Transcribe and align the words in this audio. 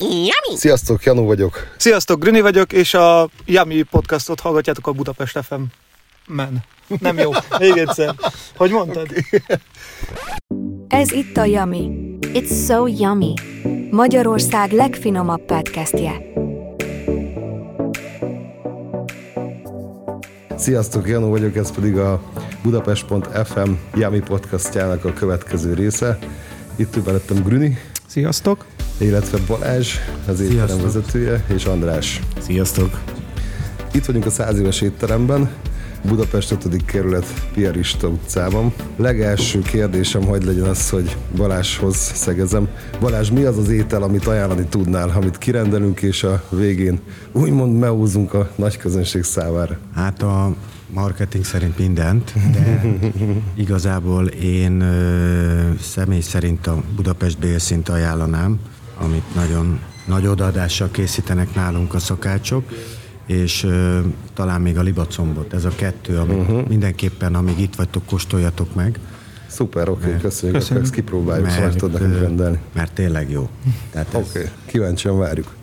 Yummy! 0.00 0.56
Sziasztok, 0.56 1.04
Janó 1.04 1.24
vagyok. 1.26 1.74
Sziasztok, 1.76 2.20
Grüni 2.20 2.40
vagyok, 2.40 2.72
és 2.72 2.94
a 2.94 3.28
Yummy 3.44 3.82
podcastot 3.82 4.40
hallgatjátok 4.40 4.86
a 4.86 4.92
Budapest 4.92 5.38
FM. 5.42 5.62
Men. 6.26 6.64
Nem 7.00 7.18
jó. 7.18 7.30
Még 7.58 7.76
egyszer. 7.76 8.14
Hogy 8.56 8.70
mondtad? 8.70 9.08
Ez 10.88 11.12
itt 11.12 11.36
a 11.36 11.44
Yummy. 11.44 11.90
It's 12.20 12.66
so 12.66 12.86
yummy. 12.86 13.34
Magyarország 13.90 14.72
legfinomabb 14.72 15.40
podcastje. 15.40 16.12
Sziasztok, 20.56 21.08
Janó 21.08 21.28
vagyok, 21.28 21.56
ez 21.56 21.72
pedig 21.72 21.96
a 21.96 22.22
Budapest.fm 22.62 23.70
Yami 23.94 24.20
podcastjának 24.20 25.04
a 25.04 25.12
következő 25.12 25.74
része. 25.74 26.18
Itt 26.76 26.96
ül 26.96 27.02
mellettem 27.06 27.42
Grüni, 27.42 27.78
Sziasztok. 28.06 28.64
Illetve 28.98 29.38
Balázs, 29.46 29.94
az 30.26 30.40
étterem 30.40 30.82
vezetője, 30.82 31.44
és 31.54 31.64
András. 31.64 32.20
Sziasztok! 32.40 33.00
Itt 33.92 34.04
vagyunk 34.04 34.26
a 34.26 34.30
100 34.30 34.58
éves 34.58 34.80
étteremben, 34.80 35.50
Budapest 36.04 36.50
5. 36.50 36.84
kerület 36.84 37.48
Piarista 37.54 38.08
utcában. 38.08 38.72
Legelső 38.96 39.62
kérdésem 39.62 40.22
hogy 40.22 40.44
legyen 40.44 40.64
az, 40.68 40.90
hogy 40.90 41.16
Balázshoz 41.36 41.96
szegezem. 41.96 42.68
Balázs, 43.00 43.30
mi 43.30 43.44
az 43.44 43.58
az 43.58 43.68
étel, 43.68 44.02
amit 44.02 44.26
ajánlani 44.26 44.66
tudnál, 44.68 45.12
amit 45.16 45.38
kirendelünk, 45.38 46.02
és 46.02 46.24
a 46.24 46.42
végén 46.50 47.00
úgymond 47.32 47.78
meúzunk 47.78 48.34
a 48.34 48.50
nagy 48.54 48.76
közönség 48.76 49.22
számára? 49.22 49.78
Hát 49.94 50.22
a 50.22 50.54
marketing 50.90 51.44
szerint 51.44 51.78
mindent, 51.78 52.32
de 52.52 52.82
igazából 53.64 54.26
én 54.26 54.80
ö, 54.80 55.72
személy 55.80 56.20
szerint 56.20 56.66
a 56.66 56.82
Budapest 56.96 57.38
bélszint 57.38 57.88
ajánlanám, 57.88 58.58
amit 58.98 59.34
nagyon 59.34 59.80
nagy 60.06 60.26
odaadással 60.26 60.90
készítenek 60.90 61.54
nálunk 61.54 61.94
a 61.94 61.98
szakácsok, 61.98 62.64
és 63.26 63.62
ö, 63.62 64.00
talán 64.34 64.60
még 64.60 64.78
a 64.78 64.82
libacombot. 64.82 65.52
Ez 65.52 65.64
a 65.64 65.72
kettő, 65.76 66.18
amit 66.18 66.38
uh-huh. 66.38 66.68
mindenképpen, 66.68 67.34
amíg 67.34 67.58
itt 67.58 67.74
vagytok, 67.74 68.06
kóstoljatok 68.06 68.74
meg. 68.74 68.98
Szuper, 69.46 69.88
oké, 69.88 70.06
okay, 70.06 70.20
köszönjük, 70.20 70.58
Köszönjük. 70.58 70.84
ezt 70.84 70.94
kipróbáljuk, 70.94 71.48
szóval 71.48 71.64
meg 71.64 71.74
tudod 71.76 72.00
nekünk 72.00 72.14
ö, 72.14 72.20
rendelni. 72.20 72.58
mert 72.72 72.92
tényleg 72.92 73.30
jó. 73.30 73.48
Tehát 73.90 74.14
ez, 74.14 74.20
Oké, 74.20 74.38
okay. 74.38 74.50
kíváncsian 74.66 75.18
várjuk. 75.18 75.54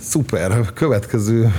Szuper, 0.00 0.50
a 0.50 0.64
következő, 0.74 1.52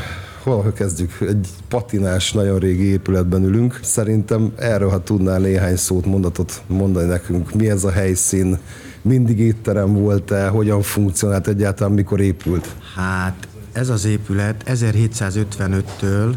hol 0.43 0.71
kezdjük? 0.73 1.17
Egy 1.21 1.47
patinás, 1.67 2.31
nagyon 2.31 2.59
régi 2.59 2.83
épületben 2.83 3.43
ülünk. 3.43 3.79
Szerintem 3.83 4.53
erről, 4.55 4.89
ha 4.89 5.03
tudnál 5.03 5.39
néhány 5.39 5.75
szót, 5.75 6.05
mondatot 6.05 6.61
mondani 6.67 7.07
nekünk, 7.07 7.53
mi 7.53 7.69
ez 7.69 7.83
a 7.83 7.91
helyszín, 7.91 8.57
mindig 9.01 9.39
étterem 9.39 9.93
volt-e, 9.93 10.47
hogyan 10.47 10.81
funkcionált 10.81 11.47
egyáltalán, 11.47 11.93
mikor 11.93 12.19
épült? 12.19 12.75
Hát 12.95 13.47
ez 13.71 13.89
az 13.89 14.05
épület 14.05 14.63
1755-től 14.67 16.35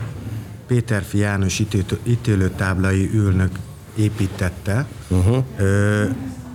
Péterfi 0.67 1.19
János 1.19 1.59
ítélő- 1.59 1.99
ítélőtáblai 2.03 3.11
ülnök 3.15 3.51
építette, 3.95 4.87
uh-huh. 5.09 5.45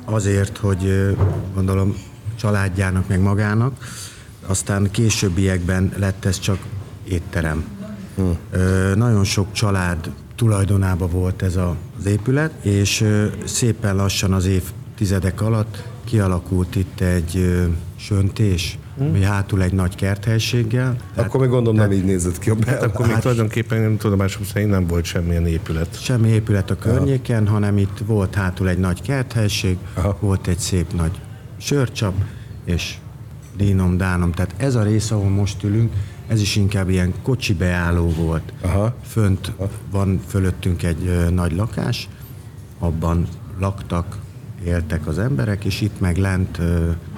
azért, 0.06 0.58
hogy 0.58 1.16
gondolom 1.56 1.96
családjának 2.36 3.08
meg 3.08 3.22
magának, 3.22 3.78
aztán 4.46 4.92
későbbiekben 4.92 5.92
lett 5.98 6.26
ez 6.26 6.40
csak 6.40 6.58
étterem. 7.04 7.64
Uh. 8.16 8.38
Ö, 8.52 8.96
nagyon 8.96 9.24
sok 9.24 9.52
család 9.52 10.12
tulajdonában 10.36 11.10
volt 11.10 11.42
ez 11.42 11.56
az 11.56 12.06
épület, 12.06 12.52
és 12.62 13.06
szépen 13.46 13.96
lassan 13.96 14.34
az 14.34 14.46
évtizedek 14.46 15.42
alatt 15.42 15.84
kialakult 16.04 16.76
itt 16.76 17.00
egy 17.00 17.38
ö, 17.38 17.64
söntés, 17.96 18.78
ami 19.00 19.24
hátul 19.24 19.62
egy 19.64 19.74
nagy 19.74 19.96
kerthelységgel. 19.96 20.96
Akkor 21.16 21.40
még 21.40 21.50
gondolom 21.50 21.76
nem 21.76 21.92
így 21.92 22.04
nézett 22.04 22.40
ki 22.40 22.50
a 22.50 22.56
Hát 22.56 22.66
bel. 22.66 22.90
akkor 22.90 23.08
még 23.08 23.16
tulajdonképpen 23.18 23.98
tudomásom 23.98 24.44
szerint 24.44 24.72
nem 24.72 24.88
volt 24.88 25.06
semmilyen 25.06 25.46
épület. 25.48 26.02
Semmi 26.02 26.30
épület 26.30 26.70
a 26.70 26.76
környéken, 26.76 27.48
hanem 27.48 27.78
itt 27.78 27.98
volt 28.06 28.36
hátul 28.36 28.70
egy 28.70 28.78
nagy 28.78 29.02
kerthelység, 29.02 29.78
Aha. 29.94 30.18
volt 30.20 30.48
egy 30.48 30.60
szép 30.60 30.94
nagy 30.94 31.12
sörcsap, 31.58 32.14
és 32.66 32.96
dínom, 33.58 33.98
dánom. 33.98 34.32
Tehát 34.32 34.54
ez 34.58 34.76
a 34.76 34.84
rész, 34.84 35.12
ahol 35.12 35.30
most 35.30 35.64
ülünk, 35.64 35.94
ez 36.28 36.42
is 36.42 36.56
inkább 36.56 36.90
ilyen 36.90 37.14
kocsi 37.24 37.54
beálló 37.54 38.10
volt. 38.10 38.54
Aha. 38.62 38.96
Fönt 39.08 39.52
van 39.92 40.20
fölöttünk 40.28 40.84
egy 40.84 41.08
ö, 41.08 41.30
nagy 41.30 41.52
lakás, 41.56 42.08
abban 42.80 43.28
laktak, 43.60 44.18
éltek 44.66 45.08
az 45.08 45.20
emberek, 45.20 45.66
és 45.66 45.82
itt 45.82 46.00
meg 46.00 46.18
lent 46.18 46.60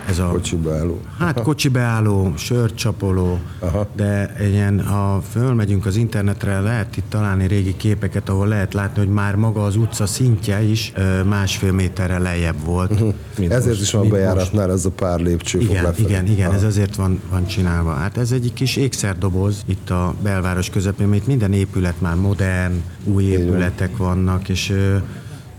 ez 0.10 0.20
a 0.20 0.28
Kocsi 0.28 0.56
beálló. 0.56 1.02
Hát 1.18 1.42
kocsi 1.52 1.70
beálló, 1.70 2.34
sörcsapoló, 2.38 3.40
Aha. 3.60 3.88
de 3.96 4.36
ilyen, 4.40 4.82
ha 4.86 5.22
fölmegyünk 5.32 5.86
az 5.86 5.96
internetre, 5.96 6.60
lehet 6.60 6.98
itt 6.98 7.10
találni 7.10 7.48
régi 7.48 7.78
képeket, 7.78 8.30
ahol 8.30 8.48
lehet 8.48 8.74
látni, 8.74 9.00
hogy 9.00 9.14
már 9.14 9.36
maga 9.36 9.64
az 9.64 9.76
utca 9.76 10.06
szintje 10.06 10.62
is 10.62 10.94
másfél 11.26 11.72
méterre 11.72 12.20
lejjebb 12.20 12.66
volt. 12.66 13.00
mint 13.38 13.52
Ezért 13.52 13.66
most, 13.66 13.82
is 13.82 13.92
van 13.92 14.10
bejáratnál 14.10 14.72
ez 14.72 14.86
a 14.86 14.90
pár 14.92 15.20
lépcső 15.20 15.60
igen, 15.60 15.84
lefelé. 15.84 16.08
igen, 16.08 16.26
igen, 16.28 16.48
Aha. 16.48 16.56
ez 16.56 16.64
azért 16.64 16.96
van, 16.96 17.22
van 17.30 17.46
csinálva. 17.46 17.94
Hát 17.94 18.18
ez 18.18 18.32
egy 18.32 18.52
kis 18.54 18.76
ékszerdoboz 18.76 19.64
itt 19.66 19.90
a 19.90 20.14
belváros 20.22 20.70
közepén, 20.70 21.08
mert 21.08 21.22
itt 21.22 21.28
minden 21.28 21.54
épület 21.54 22.02
már 22.02 22.16
modern, 22.16 22.74
új 23.04 23.24
épületek 23.24 23.98
vannak, 23.98 24.50
és 24.50 24.74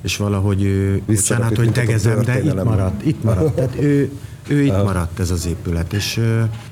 és 0.02 0.16
valahogy 0.16 0.62
ő, 0.62 1.02
bocsánat, 1.06 1.56
hogy 1.56 1.72
tegezem, 1.72 2.22
de 2.22 2.42
itt 2.42 2.64
maradt, 2.64 3.06
itt 3.06 3.22
maradt. 3.24 3.54
Tehát 3.54 3.76
ő, 3.80 4.10
ő 4.48 4.62
itt 4.62 4.82
maradt 4.84 5.18
ez 5.20 5.30
az 5.30 5.46
épület, 5.46 5.92
és, 5.92 6.20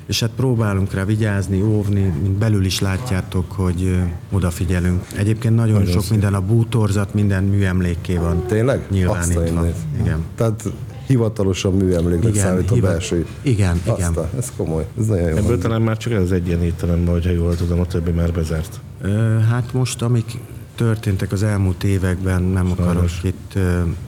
és 0.05 0.19
hát 0.19 0.29
próbálunk 0.35 0.93
rá 0.93 1.05
vigyázni, 1.05 1.61
óvni, 1.61 2.13
mint 2.21 2.33
belül 2.37 2.65
is 2.65 2.79
látjátok, 2.79 3.51
hogy 3.51 3.99
odafigyelünk. 4.31 5.03
Egyébként 5.17 5.55
nagyon, 5.55 5.79
nagyon 5.81 5.91
sok 6.01 6.09
minden, 6.09 6.33
a 6.33 6.41
bútorzat, 6.41 7.13
minden 7.13 7.43
műemlékké 7.43 8.15
van 8.17 8.43
Tényleg? 8.47 8.85
Nyilvánítva. 8.89 9.65
Igen. 10.01 10.25
Tehát 10.35 10.63
hivatalosan 11.07 11.73
műemléknek 11.73 12.29
Igen, 12.33 12.45
számít 12.45 12.71
a 12.71 12.73
hiva- 12.73 12.89
belső. 12.89 13.25
Igen, 13.41 13.81
igen. 13.83 14.09
Aztán, 14.09 14.29
ez 14.37 14.51
komoly, 14.57 14.85
ez 14.99 15.05
nagyon 15.05 15.29
jó. 15.29 15.35
Ebből 15.35 15.57
talán 15.57 15.81
már 15.81 15.97
csak 15.97 16.13
ez 16.13 16.21
az 16.21 16.31
egy 16.31 16.47
ilyen 16.47 16.63
étterem 16.63 17.05
van, 17.05 17.13
hogyha 17.13 17.31
jól 17.31 17.55
tudom, 17.55 17.79
a 17.79 17.85
többi 17.85 18.11
már 18.11 18.31
bezárt. 18.31 18.79
Ö, 19.01 19.37
Hát 19.49 19.73
most, 19.73 20.01
amik 20.01 20.37
történtek 20.81 21.31
az 21.31 21.43
elmúlt 21.43 21.83
években, 21.83 22.41
nem 22.41 22.71
akarok 22.71 23.09
itt 23.21 23.59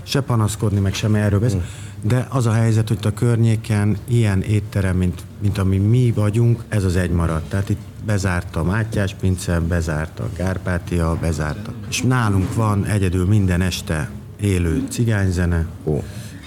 se 0.03 0.21
panaszkodni, 0.21 0.79
meg 0.79 0.93
sem 0.93 1.15
erről 1.15 1.39
beszélni, 1.39 1.65
de 2.01 2.27
az 2.29 2.45
a 2.45 2.51
helyzet, 2.51 2.87
hogy 2.87 2.97
a 3.01 3.13
környéken 3.13 3.97
ilyen 4.07 4.41
étterem, 4.41 4.97
mint, 4.97 5.23
mint 5.41 5.57
ami 5.57 5.77
mi 5.77 6.11
vagyunk, 6.15 6.63
ez 6.69 6.83
az 6.83 6.95
egy 6.95 7.11
maradt. 7.11 7.49
Tehát 7.49 7.69
itt 7.69 7.79
bezárt 8.05 8.55
a 8.55 8.63
Mátyás 8.63 9.13
pince, 9.13 9.59
bezárt 9.59 10.19
a 10.19 10.29
Kárpátia, 10.33 11.17
bezárt. 11.21 11.69
És 11.89 12.01
nálunk 12.01 12.53
van 12.53 12.85
egyedül 12.85 13.25
minden 13.25 13.61
este 13.61 14.09
élő 14.39 14.83
cigányzene, 14.89 15.65
Ó. 15.83 16.03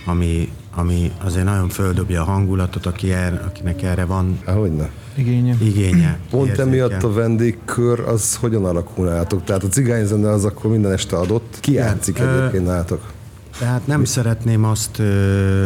ami, 0.06 0.52
ami 0.76 1.12
azért 1.24 1.44
nagyon 1.44 1.68
földobja 1.68 2.20
a 2.20 2.24
hangulatot, 2.24 2.86
aki 2.86 3.12
er, 3.12 3.42
akinek 3.46 3.82
erre 3.82 4.04
van 4.04 4.38
hogyne. 4.44 4.90
Igénye. 5.14 5.56
igénye. 5.60 6.18
Pont 6.30 6.48
érzéke. 6.48 6.68
emiatt 6.68 7.02
a 7.02 7.12
vendégkör 7.12 8.00
az 8.00 8.36
hogyan 8.36 8.64
alakul 8.64 9.06
nálatok? 9.06 9.44
Tehát 9.44 9.62
a 9.62 9.68
cigányzene 9.68 10.30
az 10.30 10.44
akkor 10.44 10.70
minden 10.70 10.92
este 10.92 11.16
adott. 11.16 11.58
Ki 11.60 11.72
játszik 11.72 12.18
Ö, 12.18 12.38
egyébként 12.38 12.66
nálatok? 12.66 13.12
Tehát 13.58 13.86
nem 13.86 14.04
szeretném 14.04 14.64
azt, 14.64 14.98
ö, 14.98 15.64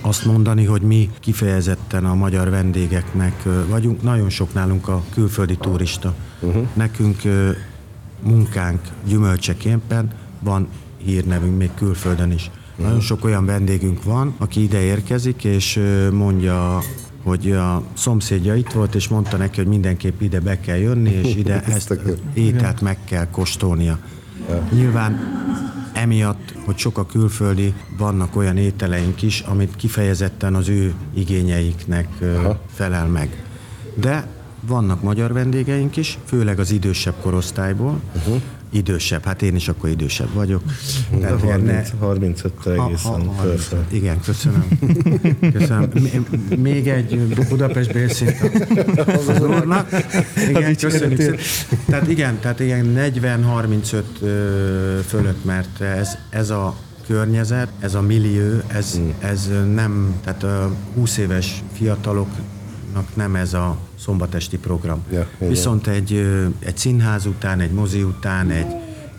azt 0.00 0.24
mondani, 0.24 0.64
hogy 0.64 0.82
mi 0.82 1.10
kifejezetten 1.20 2.04
a 2.04 2.14
magyar 2.14 2.50
vendégeknek 2.50 3.34
ö, 3.44 3.66
vagyunk. 3.68 4.02
Nagyon 4.02 4.30
sok 4.30 4.54
nálunk 4.54 4.88
a 4.88 5.02
külföldi 5.14 5.56
turista. 5.56 6.14
Uh-huh. 6.40 6.66
Nekünk 6.72 7.24
ö, 7.24 7.50
munkánk 8.22 8.80
gyümölcseképpen 9.06 10.10
van 10.40 10.68
hírnevünk 11.04 11.58
még 11.58 11.70
külföldön 11.74 12.30
is. 12.30 12.50
Nagyon 12.76 13.00
sok 13.00 13.24
olyan 13.24 13.46
vendégünk 13.46 14.02
van, 14.02 14.34
aki 14.38 14.62
ide 14.62 14.80
érkezik, 14.80 15.44
és 15.44 15.80
mondja 16.12 16.82
hogy 17.24 17.52
a 17.52 17.82
szomszédja 17.94 18.54
itt 18.54 18.72
volt, 18.72 18.94
és 18.94 19.08
mondta 19.08 19.36
neki, 19.36 19.56
hogy 19.56 19.66
mindenképp 19.66 20.20
ide 20.20 20.40
be 20.40 20.60
kell 20.60 20.76
jönni, 20.76 21.10
és 21.10 21.34
ide 21.42 21.62
ezt 21.62 21.98
ételt 22.34 22.80
meg 22.80 22.98
kell 23.04 23.30
kóstolnia. 23.30 23.98
Nyilván 24.72 25.18
emiatt, 25.92 26.54
hogy 26.64 26.76
sok 26.78 26.98
a 26.98 27.06
külföldi, 27.06 27.74
vannak 27.96 28.36
olyan 28.36 28.56
ételeink 28.56 29.22
is, 29.22 29.40
amit 29.40 29.76
kifejezetten 29.76 30.54
az 30.54 30.68
ő 30.68 30.94
igényeiknek 31.14 32.08
ö, 32.20 32.50
felel 32.72 33.06
meg. 33.06 33.44
De 33.94 34.26
vannak 34.60 35.02
magyar 35.02 35.32
vendégeink 35.32 35.96
is, 35.96 36.18
főleg 36.24 36.58
az 36.58 36.70
idősebb 36.70 37.14
korosztályból. 37.20 38.00
Uh-huh. 38.16 38.42
Idősebb, 38.74 39.24
hát 39.24 39.42
én 39.42 39.54
is 39.54 39.68
akkor 39.68 39.88
idősebb 39.88 40.32
vagyok. 40.32 40.62
Tehát 41.20 41.42
ilyen 41.42 41.60
ne- 41.60 41.82
30, 41.98 42.40
35-től 42.44 42.86
egészen 42.86 43.30
fölfel. 43.40 43.86
Igen, 43.90 44.20
köszönöm. 44.20 44.64
köszönöm. 45.52 45.88
M- 46.48 46.56
Még 46.56 46.88
egy 46.88 47.18
Budapest 47.48 47.92
bélszint 47.92 48.34
az 49.06 49.40
úrnak. 49.40 49.88
Igen, 50.48 50.76
köszönjük 50.76 51.20
szépen. 51.20 51.38
Tehát 51.86 52.08
igen, 52.08 52.38
tehát 52.40 52.60
igen, 52.60 52.94
40-35 52.96 54.02
ö, 54.20 54.98
fölött, 55.06 55.44
mert 55.44 55.80
ez, 55.80 56.08
ez 56.30 56.50
a 56.50 56.74
környezet, 57.06 57.68
ez 57.80 57.94
a 57.94 58.00
millió, 58.00 58.60
ez, 58.66 59.00
ez 59.18 59.50
nem, 59.74 60.14
tehát 60.24 60.42
a 60.42 60.74
20 60.94 61.16
éves 61.16 61.62
fiataloknak 62.94 63.16
nem 63.16 63.34
ez 63.34 63.54
a 63.54 63.76
szombatesti 63.98 64.58
program. 64.58 65.02
Ja, 65.12 65.26
igen. 65.36 65.48
Viszont 65.48 65.86
egy, 65.86 66.12
egy 66.58 66.76
színház 66.76 67.26
után, 67.26 67.60
egy 67.60 67.70
mozi 67.70 68.02
után, 68.02 68.50
egy, 68.50 68.66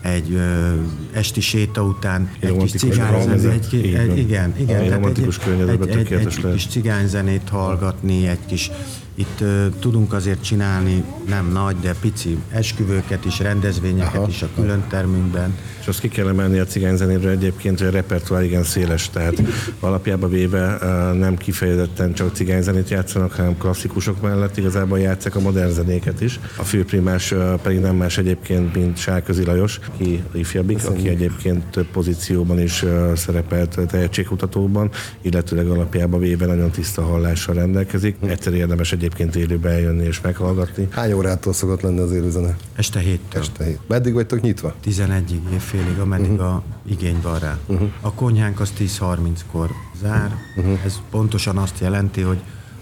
egy 0.02 0.32
ö, 0.32 0.74
esti 1.12 1.40
séta 1.40 1.82
után, 1.82 2.30
egy 2.40 2.56
kis 2.56 2.70
cigányzenét, 2.70 3.66
egy, 3.72 3.94
egy, 3.94 4.18
igen, 4.18 4.54
igen. 4.58 4.80
Egy 4.80 4.88
tehát 4.88 5.04
egy, 5.04 5.96
egy, 5.96 6.12
egy 6.12 6.42
lehet. 6.42 6.52
kis 6.52 6.66
cigányzenét 6.66 7.48
hallgatni, 7.48 8.26
egy 8.26 8.46
kis 8.46 8.70
itt 9.18 9.40
ö, 9.40 9.66
tudunk 9.80 10.12
azért 10.12 10.44
csinálni, 10.44 11.04
nem 11.28 11.50
nagy, 11.52 11.76
de 11.80 11.94
pici 12.00 12.38
esküvőket 12.50 13.24
is, 13.24 13.38
rendezvényeket 13.38 14.14
Aha. 14.14 14.28
is 14.28 14.42
a 14.42 14.48
külön 14.54 14.84
termünkben. 14.88 15.54
És 15.80 15.86
azt 15.86 16.00
ki 16.00 16.08
kell 16.08 16.28
emelni 16.28 16.58
a 16.58 16.64
cigányzenéről 16.64 17.30
egyébként, 17.30 17.78
hogy 17.78 17.88
a 17.88 17.90
repertoár 17.90 18.42
igen 18.42 18.62
széles, 18.62 19.10
tehát 19.10 19.42
alapjába 19.80 20.28
véve 20.28 20.78
nem 21.12 21.36
kifejezetten 21.36 22.12
csak 22.12 22.34
cigányzenét 22.34 22.90
játszanak, 22.90 23.32
hanem 23.32 23.58
klasszikusok 23.58 24.20
mellett 24.20 24.56
igazából 24.56 24.98
játszák 24.98 25.36
a 25.36 25.40
modern 25.40 25.70
zenéket 25.70 26.20
is. 26.20 26.40
A 26.56 26.62
főprimás 26.62 27.34
pedig 27.62 27.80
nem 27.80 27.96
más 27.96 28.18
egyébként, 28.18 28.74
mint 28.74 28.96
Sárközi 28.96 29.44
Lajos, 29.44 29.80
aki 29.94 30.22
ifjabbik, 30.32 30.84
aki 30.84 31.08
egyébként 31.08 31.64
több 31.64 31.86
pozícióban 31.86 32.60
is 32.60 32.84
szerepelt 33.14 33.78
tehetségkutatóban, 33.86 34.90
illetőleg 35.22 35.68
alapjába 35.68 36.18
véve 36.18 36.46
nagyon 36.46 36.70
tiszta 36.70 37.02
hallással 37.02 37.54
rendelkezik. 37.54 38.16
Egyszer 38.26 38.54
érdemes 38.54 38.92
egyébként 38.92 39.04
élőbe 39.34 39.70
eljönni 39.70 40.04
és 40.04 40.20
meghallgatni. 40.20 40.88
Hány 40.90 41.12
órától 41.12 41.52
szokott 41.52 41.80
lenni 41.80 41.98
az 41.98 42.12
élőzene? 42.12 42.56
Este 42.74 42.98
héttől. 42.98 43.40
Este 43.40 43.64
hét. 43.64 43.80
Meddig 43.86 44.14
vagytok 44.14 44.40
nyitva? 44.40 44.74
11-ig, 44.84 45.52
évfélig, 45.52 45.98
ameddig 45.98 46.30
uh-huh. 46.30 46.46
a 46.46 46.62
igény 46.86 47.18
van 47.22 47.38
rá. 47.38 47.58
Uh-huh. 47.66 47.88
A 48.00 48.12
konyhánk 48.12 48.60
az 48.60 48.72
10.30-kor 48.78 49.70
zár. 50.00 50.34
Uh-huh. 50.56 50.78
Ez 50.84 51.00
pontosan 51.10 51.58
azt 51.58 51.80
jelenti, 51.80 52.20
hogy 52.20 52.38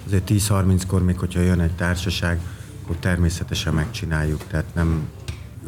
azért 0.06 0.31
10.30-kor, 0.31 1.05
még 1.05 1.19
hogyha 1.19 1.41
jön 1.41 1.61
egy 1.61 1.75
társaság, 1.75 2.41
akkor 2.82 2.97
természetesen 2.97 3.75
megcsináljuk. 3.75 4.44
Tehát 4.47 4.75
nem 4.75 5.09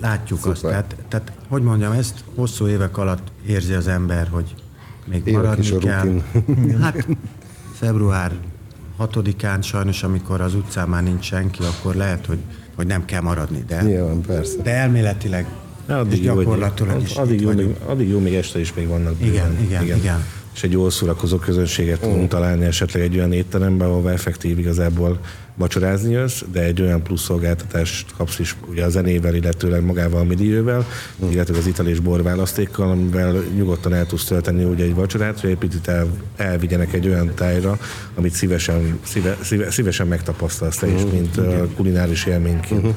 látjuk 0.00 0.38
Szuper. 0.38 0.53
azt. 0.53 0.62
Tehát, 0.62 0.97
tehát, 1.08 1.32
hogy 1.49 1.62
mondjam, 1.62 1.93
ezt 1.93 2.25
hosszú 2.35 2.67
évek 2.67 2.97
alatt 2.97 3.32
érzi 3.47 3.73
az 3.73 3.88
ember, 3.88 4.29
hogy 4.29 4.55
még 5.05 5.26
Évek 5.26 5.43
maradni 5.43 5.79
kell. 5.79 6.03
rutin. 6.03 6.79
Hát 6.81 7.06
február 7.73 8.32
6-án 8.98 9.62
sajnos, 9.62 10.02
amikor 10.02 10.40
az 10.40 10.54
utcán 10.54 10.88
már 10.88 11.02
nincs 11.02 11.25
senki, 11.25 11.62
akkor 11.62 11.94
lehet, 11.94 12.26
hogy, 12.26 12.38
hogy 12.75 12.87
nem 12.87 13.04
kell 13.04 13.20
maradni. 13.20 13.64
De, 13.69 13.82
Nyilván, 13.82 14.20
persze. 14.20 14.62
de 14.62 14.70
elméletileg 14.70 15.46
Addig 15.88 16.19
és 16.19 16.25
jó, 16.25 16.34
hogy- 16.34 16.44
gyakorlatilag 16.44 17.02
is 17.02 17.14
addig 17.16 17.40
jó, 17.40 17.46
vagyunk. 17.46 17.78
még, 17.78 17.88
addig 17.88 18.08
jó, 18.08 18.19
még 18.19 18.34
este 18.34 18.58
is 18.60 18.75
még 18.75 18.88
vannak. 18.88 19.14
Igen, 19.20 19.32
bőven. 19.58 19.82
igen, 19.82 19.96
igen. 19.96 20.25
És 20.54 20.62
egy 20.62 20.72
jól 20.72 20.90
szórakozó 20.90 21.37
közönséget 21.37 22.00
tudunk 22.00 22.28
találni 22.28 22.64
esetleg 22.64 23.02
egy 23.02 23.16
olyan 23.16 23.32
étteremben, 23.32 23.88
ahol 23.88 24.10
effektív 24.10 24.58
igazából 24.58 25.19
vacsorázni 25.56 26.12
jössz, 26.12 26.43
de 26.53 26.62
egy 26.62 26.82
olyan 26.82 27.03
plusz 27.03 27.23
szolgáltatást 27.23 28.14
kapsz 28.17 28.38
is 28.38 28.56
ugye 28.70 28.85
a 28.85 28.88
zenével, 28.88 29.35
illetőleg 29.35 29.85
magával 29.85 30.20
a 30.20 30.25
midiővel, 30.25 30.87
illetve 31.31 31.58
az 31.58 31.67
ital 31.67 31.87
és 31.87 32.00
bor 32.00 32.23
választékkal, 32.23 32.91
amivel 32.91 33.44
nyugodtan 33.56 33.94
el 33.94 34.06
tudsz 34.06 34.25
tölteni 34.25 34.64
ugye 34.64 34.85
egy 34.85 34.94
vacsorát, 34.94 35.41
hogy 35.41 35.50
egy 35.50 35.58
picit 35.58 35.88
el, 35.88 36.06
elvigyenek 36.37 36.93
egy 36.93 37.08
olyan 37.08 37.35
tájra, 37.35 37.79
amit 38.14 38.32
szívesen, 38.32 38.99
szíve, 39.03 39.37
szíve, 39.43 39.70
szívesen 39.70 40.06
megtapasztalsz 40.06 40.76
te 40.76 40.87
is, 40.87 41.03
mint 41.12 41.37
uh, 41.37 41.75
kulináris 41.76 42.25
élményként. 42.25 42.94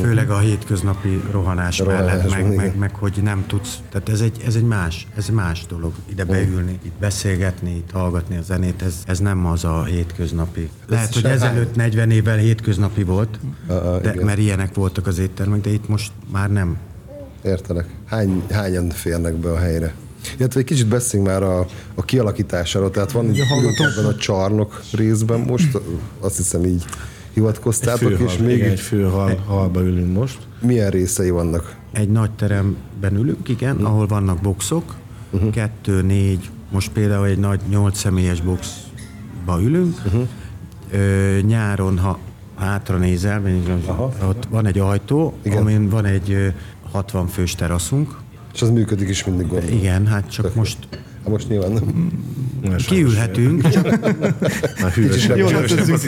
Főleg 0.00 0.30
a 0.30 0.38
hétköznapi 0.38 1.22
rohanás, 1.30 1.78
Rohanás, 1.78 2.06
mellett, 2.06 2.30
meg, 2.30 2.40
igen. 2.40 2.54
meg, 2.54 2.76
meg, 2.76 2.94
hogy 2.94 3.20
nem 3.22 3.44
tudsz, 3.46 3.78
tehát 3.90 4.08
ez 4.08 4.20
egy, 4.20 4.40
ez 4.46 4.54
egy 4.54 4.62
más, 4.62 5.06
ez 5.16 5.28
más 5.28 5.66
dolog, 5.68 5.92
ide 6.10 6.24
beülni, 6.24 6.78
itt 6.82 6.98
beszélgetni, 7.00 7.70
itt 7.70 7.90
hallgatni 7.90 8.36
a 8.36 8.42
zenét, 8.42 8.82
ez, 8.82 8.94
ez 9.06 9.18
nem 9.18 9.46
az 9.46 9.64
a 9.64 9.84
hétköznapi. 9.84 10.70
Lehet, 10.86 11.12
hogy 11.12 11.22
se- 11.22 11.28
ezelőtt 11.28 11.75
40 11.76 12.10
évvel 12.10 12.36
hétköznapi 12.36 13.02
volt, 13.02 13.38
de, 14.02 14.12
igen. 14.12 14.24
mert 14.24 14.38
ilyenek 14.38 14.74
voltak 14.74 15.06
az 15.06 15.18
éttermek, 15.18 15.60
de 15.60 15.70
itt 15.70 15.88
most 15.88 16.12
már 16.32 16.50
nem. 16.50 16.76
Értelek. 17.44 17.86
Hány, 18.04 18.42
hányan 18.50 18.88
férnek 18.88 19.34
be 19.34 19.50
a 19.50 19.58
helyre? 19.58 19.94
Illetve 20.38 20.60
egy 20.60 20.66
kicsit 20.66 20.86
beszéljünk 20.86 21.30
már 21.30 21.42
a, 21.42 21.66
a 21.94 22.04
kialakításáról, 22.04 22.90
tehát 22.90 23.12
van 23.12 23.28
egy 23.28 23.38
ebben 23.38 24.04
a 24.04 24.16
csarnok 24.16 24.82
részben 24.92 25.40
most, 25.40 25.78
azt 26.20 26.36
hiszem 26.36 26.64
így 26.64 26.84
hivatkoztátok, 27.32 28.08
Főhal, 28.08 28.26
és 28.26 28.36
még 28.36 28.56
igen, 28.56 28.70
egy 28.70 28.80
főhal, 28.80 29.36
halba 29.46 29.80
ülünk 29.82 30.12
most. 30.12 30.38
milyen 30.60 30.90
részei 30.90 31.30
vannak? 31.30 31.76
Egy 31.92 32.08
nagy 32.08 32.30
teremben 32.30 33.14
ülünk, 33.14 33.48
igen, 33.48 33.76
ahol 33.76 34.06
vannak 34.06 34.40
boxok, 34.40 34.94
kettő, 35.52 36.02
négy, 36.02 36.50
most 36.70 36.92
például 36.92 37.26
egy 37.26 37.38
nagy 37.38 37.60
nyolc 37.68 37.98
személyes 37.98 38.40
boxba 38.40 39.62
ülünk. 39.62 40.02
Ö, 40.90 41.38
nyáron, 41.46 41.98
ha 41.98 42.18
hátra 42.56 42.96
nézel, 42.96 43.42
ott 44.28 44.46
van 44.50 44.66
egy 44.66 44.78
ajtó, 44.78 45.34
Igen. 45.42 45.58
amin 45.58 45.88
van 45.88 46.04
egy 46.04 46.30
ö, 46.30 46.46
60 46.90 47.26
fős 47.26 47.54
teraszunk. 47.54 48.16
És 48.54 48.62
az 48.62 48.70
működik 48.70 49.08
is 49.08 49.24
mindig 49.24 49.46
gondolom. 49.48 49.76
Igen, 49.76 50.06
hát 50.06 50.30
csak 50.30 50.54
most 50.54 50.78
Hát 51.26 51.34
most 51.34 51.48
nyilván 51.48 51.72
nem. 51.72 52.10
Na, 52.62 52.74
kiülhetünk, 52.76 53.68
csak, 53.68 53.86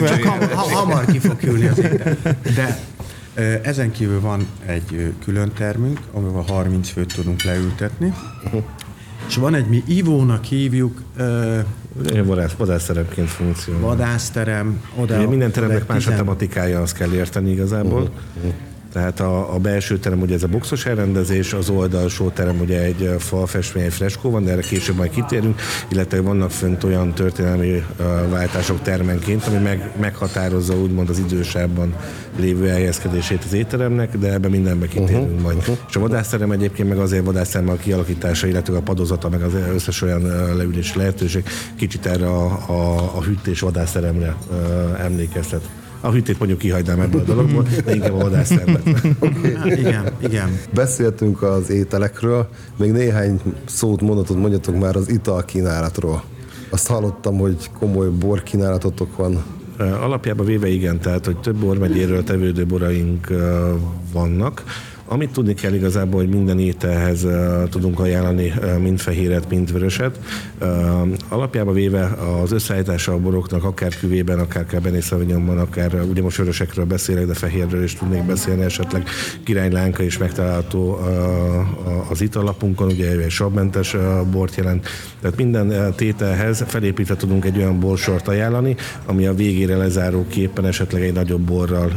fel. 0.07 0.17
idő. 0.17 0.23
ha, 0.23 0.55
ha, 0.55 0.61
hamar 0.61 1.05
ki 1.05 1.19
fog 1.19 1.37
ülni 1.43 1.67
az 1.67 1.79
étel. 1.79 2.17
De 2.55 2.79
ö, 3.35 3.53
ezen 3.63 3.91
kívül 3.91 4.19
van 4.19 4.47
egy 4.65 4.93
ö, 4.93 5.07
külön 5.23 5.51
termünk, 5.57 5.99
amivel 6.13 6.43
30 6.47 6.89
főt 6.89 7.13
tudunk 7.15 7.43
leültetni. 7.43 8.13
És 9.29 9.35
van 9.35 9.53
egy, 9.53 9.65
mi 9.67 9.83
ivónak 9.87 10.43
hívjuk, 10.43 11.01
ö, 11.17 11.59
vadász, 12.25 12.53
vadászteremként 12.57 13.29
funkcionál. 13.29 13.81
vadászterem, 13.81 14.81
oda... 14.95 15.17
Ugye 15.17 15.27
minden 15.27 15.51
teremnek 15.51 15.87
más 15.87 16.07
a 16.07 16.15
tematikája, 16.15 16.81
azt 16.81 16.93
kell 16.93 17.13
érteni 17.13 17.51
igazából. 17.51 18.01
Uh-huh. 18.01 18.53
Tehát 18.93 19.19
a, 19.19 19.53
a 19.53 19.57
belső 19.57 19.97
terem 19.97 20.21
ugye 20.21 20.35
ez 20.35 20.43
a 20.43 20.47
boxos 20.47 20.85
elrendezés, 20.85 21.53
az 21.53 21.69
oldalsó 21.69 22.29
terem 22.29 22.59
ugye 22.59 22.81
egy 22.81 23.15
falfestmény, 23.17 23.83
egy 23.83 23.93
freskó 23.93 24.29
van, 24.29 24.43
de 24.43 24.51
erre 24.51 24.61
később 24.61 24.95
majd 24.95 25.09
kitérünk, 25.11 25.61
illetve 25.91 26.21
vannak 26.21 26.51
fönt 26.51 26.83
olyan 26.83 27.13
történelmi 27.13 27.83
váltások 28.29 28.81
termenként, 28.81 29.45
ami 29.45 29.57
meg, 29.57 29.91
meghatározza 29.99 30.77
úgymond 30.77 31.09
az 31.09 31.19
idősában 31.19 31.93
lévő 32.39 32.67
elhelyezkedését 32.67 33.43
az 33.43 33.53
étteremnek, 33.53 34.17
de 34.17 34.33
ebben 34.33 34.51
mindenbe 34.51 34.87
kitérünk 34.87 35.25
uh-huh. 35.25 35.41
majd. 35.41 35.57
Uh-huh. 35.57 35.77
És 35.89 35.95
a 35.95 35.99
vadászterem 35.99 36.51
egyébként 36.51 36.89
meg 36.89 36.97
azért 36.97 37.25
vadászterem 37.25 37.69
a 37.69 37.75
kialakítása, 37.75 38.47
illetve 38.47 38.77
a 38.77 38.81
padozata, 38.81 39.29
meg 39.29 39.41
az 39.41 39.53
összes 39.73 40.01
olyan 40.01 40.21
leülési 40.55 40.97
lehetőség 40.97 41.43
kicsit 41.75 42.05
erre 42.05 42.27
a, 42.27 42.45
a, 42.67 43.11
a 43.15 43.23
hűtés 43.23 43.59
vadászteremre 43.59 44.35
emlékeztet. 44.99 45.69
A 46.01 46.11
hűtét 46.11 46.37
mondjuk 46.39 46.59
kihagynám 46.59 46.99
ebből 46.99 47.21
a 47.21 47.23
dologból, 47.23 47.65
de 47.85 47.95
inkább 47.95 48.13
a 48.13 48.17
vadásztermet. 48.17 48.83
Hát, 48.83 49.65
igen, 49.79 50.11
igen. 50.19 50.59
Beszéltünk 50.73 51.41
az 51.41 51.69
ételekről, 51.69 52.47
még 52.77 52.91
néhány 52.91 53.41
szót, 53.65 54.01
mondatot 54.01 54.37
mondjatok 54.37 54.79
már 54.79 54.95
az 54.95 55.09
ital 55.09 55.45
kínálatról. 55.45 56.23
Azt 56.69 56.87
hallottam, 56.87 57.37
hogy 57.37 57.69
komoly 57.79 58.09
bor 58.09 58.43
kínálatotok 58.43 59.15
van. 59.17 59.43
Alapjában 59.77 60.45
véve 60.45 60.67
igen, 60.67 60.99
tehát 60.99 61.25
hogy 61.25 61.37
több 61.37 61.55
bormegyéről 61.55 62.23
tevődő 62.23 62.65
boraink 62.65 63.27
vannak. 64.13 64.63
Amit 65.11 65.31
tudni 65.31 65.53
kell 65.53 65.73
igazából, 65.73 66.19
hogy 66.19 66.29
minden 66.29 66.59
ételhez 66.59 67.27
tudunk 67.69 67.99
ajánlani 67.99 68.53
mind 68.81 68.99
fehéret, 68.99 69.49
mind 69.49 69.71
vöröset. 69.71 70.19
Alapjában 71.27 71.73
véve 71.73 72.17
az 72.43 72.51
összeállítása 72.51 73.13
a 73.13 73.17
boroknak 73.17 73.63
akár 73.63 73.97
küvében, 73.99 74.39
akár 74.39 74.65
Cabernet 74.65 75.01
Sauvignonban, 75.01 75.57
akár 75.57 75.93
ugye 76.09 76.21
most 76.21 76.37
vörösekről 76.37 76.85
beszélek, 76.85 77.25
de 77.25 77.33
fehérről 77.33 77.83
is 77.83 77.93
tudnék 77.93 78.23
beszélni, 78.25 78.63
esetleg 78.63 79.07
királylánka 79.43 80.03
is 80.03 80.17
megtalálható 80.17 80.99
az 82.09 82.21
italapunkon, 82.21 82.87
ugye 82.87 83.09
egy 83.09 83.29
savmentes 83.29 83.93
uh, 83.93 84.25
bort 84.31 84.55
jelent. 84.55 84.87
Tehát 85.21 85.37
minden 85.37 85.93
tételhez 85.95 86.63
felépítve 86.67 87.15
tudunk 87.15 87.45
egy 87.45 87.57
olyan 87.57 87.79
borsort 87.79 88.27
ajánlani, 88.27 88.75
ami 89.05 89.25
a 89.25 89.33
végére 89.33 89.77
lezáró 89.77 90.25
képpen 90.27 90.65
esetleg 90.65 91.01
egy 91.01 91.13
nagyobb 91.13 91.41
borral 91.41 91.91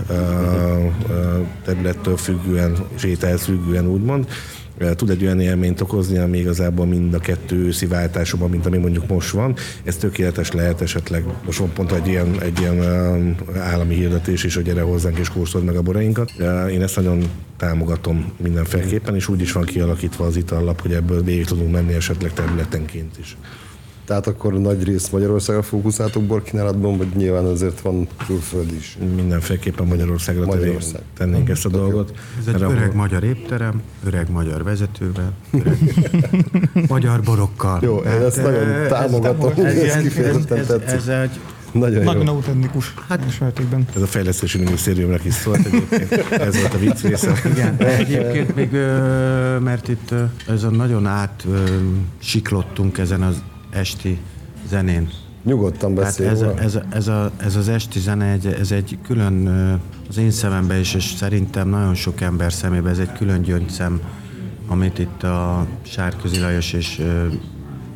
területtől 1.65 2.17
függően 2.17 2.77
és 3.03 3.09
ételhez 3.09 3.43
függően 3.43 3.89
úgymond 3.89 4.27
tud 4.97 5.11
egy 5.11 5.25
olyan 5.25 5.41
élményt 5.41 5.81
okozni, 5.81 6.19
ami 6.19 6.39
igazából 6.39 6.87
mind 6.87 7.15
a 7.15 7.19
kettő 7.19 7.57
őszi 7.57 7.87
váltásokban, 7.87 8.51
mint 8.51 8.67
ami 8.67 8.79
mondjuk 8.79 9.09
most 9.09 9.31
van. 9.31 9.55
Ez 9.85 9.97
tökéletes 9.97 10.53
lehet 10.53 10.81
esetleg, 10.81 11.25
most 11.45 11.59
van 11.59 11.73
pont 11.73 11.93
egy 11.93 12.07
ilyen, 12.07 12.41
egy 12.41 12.61
ilyen 12.61 12.81
állami 13.59 13.95
hirdetés 13.95 14.45
is, 14.45 14.55
hogy 14.55 14.65
gyere 14.65 14.83
hozzánk 14.83 15.19
és 15.19 15.29
kóstold 15.29 15.65
meg 15.65 15.77
a 15.77 15.83
borainkat. 15.83 16.31
Én 16.71 16.83
ezt 16.83 16.97
nagyon 16.97 17.31
támogatom 17.57 18.33
mindenféleképpen, 18.43 19.15
és 19.15 19.29
úgy 19.29 19.41
is 19.41 19.53
van 19.53 19.65
kialakítva 19.65 20.25
az 20.25 20.37
itallap, 20.37 20.81
hogy 20.81 20.93
ebből 20.93 21.23
végig 21.23 21.45
tudunk 21.45 21.73
menni 21.73 21.95
esetleg 21.95 22.33
területenként 22.33 23.19
is. 23.19 23.37
Tehát 24.13 24.27
akkor 24.27 24.53
nagy 24.61 24.85
rész 24.85 25.09
Magyarországra 25.09 25.63
fókuszáltok 25.63 26.23
borkínálatban, 26.23 26.97
vagy 26.97 27.07
nyilván 27.17 27.45
azért 27.45 27.81
van 27.81 28.09
külföld 28.27 28.73
is? 28.73 28.99
Mindenféleképpen 29.15 29.87
Magyarországra 29.87 30.45
Magyarország. 30.45 31.01
tennénk 31.17 31.49
ezt 31.49 31.65
a 31.65 31.69
dolgot. 31.69 32.13
Ez 32.41 32.47
egy 32.47 32.55
öreg 32.63 32.79
ahol- 32.79 32.95
magyar 32.95 33.25
étterem, 33.25 33.83
öreg 34.07 34.31
magyar 34.31 34.63
vezetővel, 34.63 35.33
öreg 35.53 35.79
magyar 36.89 37.21
borokkal. 37.23 37.79
Jó, 37.83 37.97
én 37.97 38.03
Tehát, 38.03 38.23
ezt 38.23 38.43
nagyon 38.43 38.69
eh, 38.69 38.89
támogatom, 38.89 39.53
Ez, 39.65 39.75
ez 39.75 39.83
ez, 39.83 39.95
ez, 39.97 40.03
kifejezetten 40.03 40.59
ez, 40.59 40.67
tetszik. 40.67 40.97
ez 40.97 41.07
egy 41.09 41.41
Nagyon 41.73 42.05
Nagyon 42.05 42.27
jó. 42.27 42.33
autentikus 42.33 42.95
hát, 43.09 43.41
mértékben. 43.41 43.87
Ez 43.97 44.03
a 44.03 44.07
fejlesztési 44.07 44.59
minisztériumnak 44.59 45.25
is 45.25 45.35
szólt 45.35 45.67
egyébként. 45.67 46.13
Ez 46.31 46.61
volt 46.61 46.75
a 46.75 46.79
vicc 46.79 47.01
része. 47.03 47.33
Igen, 47.53 47.77
de 47.77 47.97
egyébként 47.97 48.55
még, 48.55 48.71
mert 49.61 49.89
itt 49.89 50.15
ez 50.49 50.63
a 50.63 50.71
nagyon 50.71 51.07
át 51.07 51.47
siklottunk 52.19 52.99
ezen 52.99 53.23
az 53.23 53.43
esti 53.73 54.19
zenén. 54.69 55.09
Nyugodtan 55.45 55.95
Tehát 55.95 56.11
beszélj 56.11 56.29
ez, 56.29 56.41
a, 56.41 56.59
ez, 56.59 56.75
a, 56.75 56.83
ez, 56.91 57.09
a, 57.09 57.31
ez 57.37 57.57
az 57.57 57.69
esti 57.69 57.99
zene, 57.99 58.31
egy, 58.31 58.47
ez 58.47 58.71
egy 58.71 58.99
külön, 59.03 59.47
az 60.09 60.19
én 60.19 60.31
szememben 60.31 60.79
is, 60.79 60.95
és 60.95 61.05
szerintem 61.05 61.69
nagyon 61.69 61.95
sok 61.95 62.21
ember 62.21 62.53
szemében 62.53 62.93
ez 62.93 62.99
egy 62.99 63.13
külön 63.13 63.43
gyöngyszem, 63.43 64.01
amit 64.67 64.99
itt 64.99 65.23
a 65.23 65.67
Sárközi 65.83 66.41
Lajos 66.41 66.73
és 66.73 67.03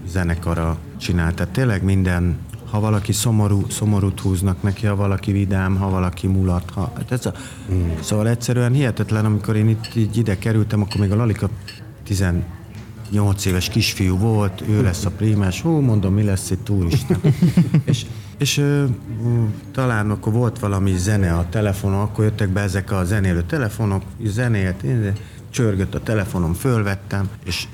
zenekara 0.09 0.79
csinál. 0.97 1.35
Tehát 1.35 1.53
tényleg 1.53 1.83
minden, 1.83 2.39
ha 2.71 2.81
valaki 2.81 3.13
szomorú, 3.13 3.67
szomorút 3.69 4.21
húznak 4.21 4.63
neki, 4.63 4.87
ha 4.87 4.97
valaki 4.97 5.33
vidám, 5.33 5.77
ha 5.77 5.91
valaki 5.91 6.27
mulat, 6.27 6.71
ha, 6.71 6.93
hát 6.97 7.13
ez 7.13 7.27
a, 7.27 7.33
hmm. 7.69 7.93
Szóval 8.01 8.29
egyszerűen 8.29 8.73
hihetetlen, 8.73 9.25
amikor 9.25 9.57
én 9.57 9.69
itt 9.69 9.95
így 9.95 10.17
ide 10.17 10.39
kerültem, 10.39 10.83
akkor 10.83 11.01
még 11.01 11.11
a 11.11 11.17
Lalika 11.17 11.49
18 13.09 13.45
éves 13.45 13.69
kisfiú 13.69 14.19
volt, 14.19 14.63
ő 14.69 14.83
lesz 14.83 15.05
a 15.05 15.11
prímás, 15.11 15.61
hú, 15.61 15.81
mondom, 15.81 16.15
mi 16.15 16.23
lesz 16.23 16.51
itt, 16.51 16.71
úristen. 16.71 17.21
és 17.85 18.07
és 18.39 18.59
ö, 18.59 18.85
talán 19.73 20.11
akkor 20.11 20.33
volt 20.33 20.59
valami 20.59 20.97
zene 20.97 21.33
a 21.33 21.47
telefonon, 21.51 22.01
akkor 22.01 22.25
jöttek 22.25 22.49
be 22.49 22.61
ezek 22.61 22.93
a 22.93 23.05
zenélő 23.05 23.43
telefonok, 23.43 24.03
zenélt, 24.25 24.83
én- 24.83 25.13
csörgött 25.51 25.95
a 25.95 26.03
telefonom, 26.03 26.55
fölvettem, 26.55 27.29
és 27.45 27.67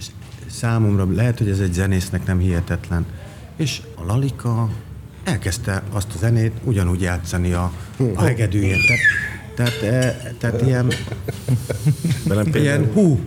számomra 0.51 1.07
lehet, 1.13 1.39
hogy 1.39 1.49
ez 1.49 1.59
egy 1.59 1.73
zenésznek 1.73 2.27
nem 2.27 2.39
hihetetlen. 2.39 3.07
És 3.57 3.83
a 3.95 4.05
Lalika 4.05 4.69
elkezdte 5.25 5.83
azt 5.93 6.09
a 6.15 6.19
zenét 6.19 6.53
ugyanúgy 6.65 7.01
játszani 7.01 7.53
a, 7.53 7.73
a 8.15 8.23
hegedűjén. 8.23 8.79
Tehát, 8.87 9.01
tehát, 9.55 9.83
e, 9.83 10.33
tehát 10.39 10.63
ilyen, 10.63 10.93
Velem 12.27 12.47
ilyen 12.47 12.53
például, 12.53 12.93
hú, 12.93 13.21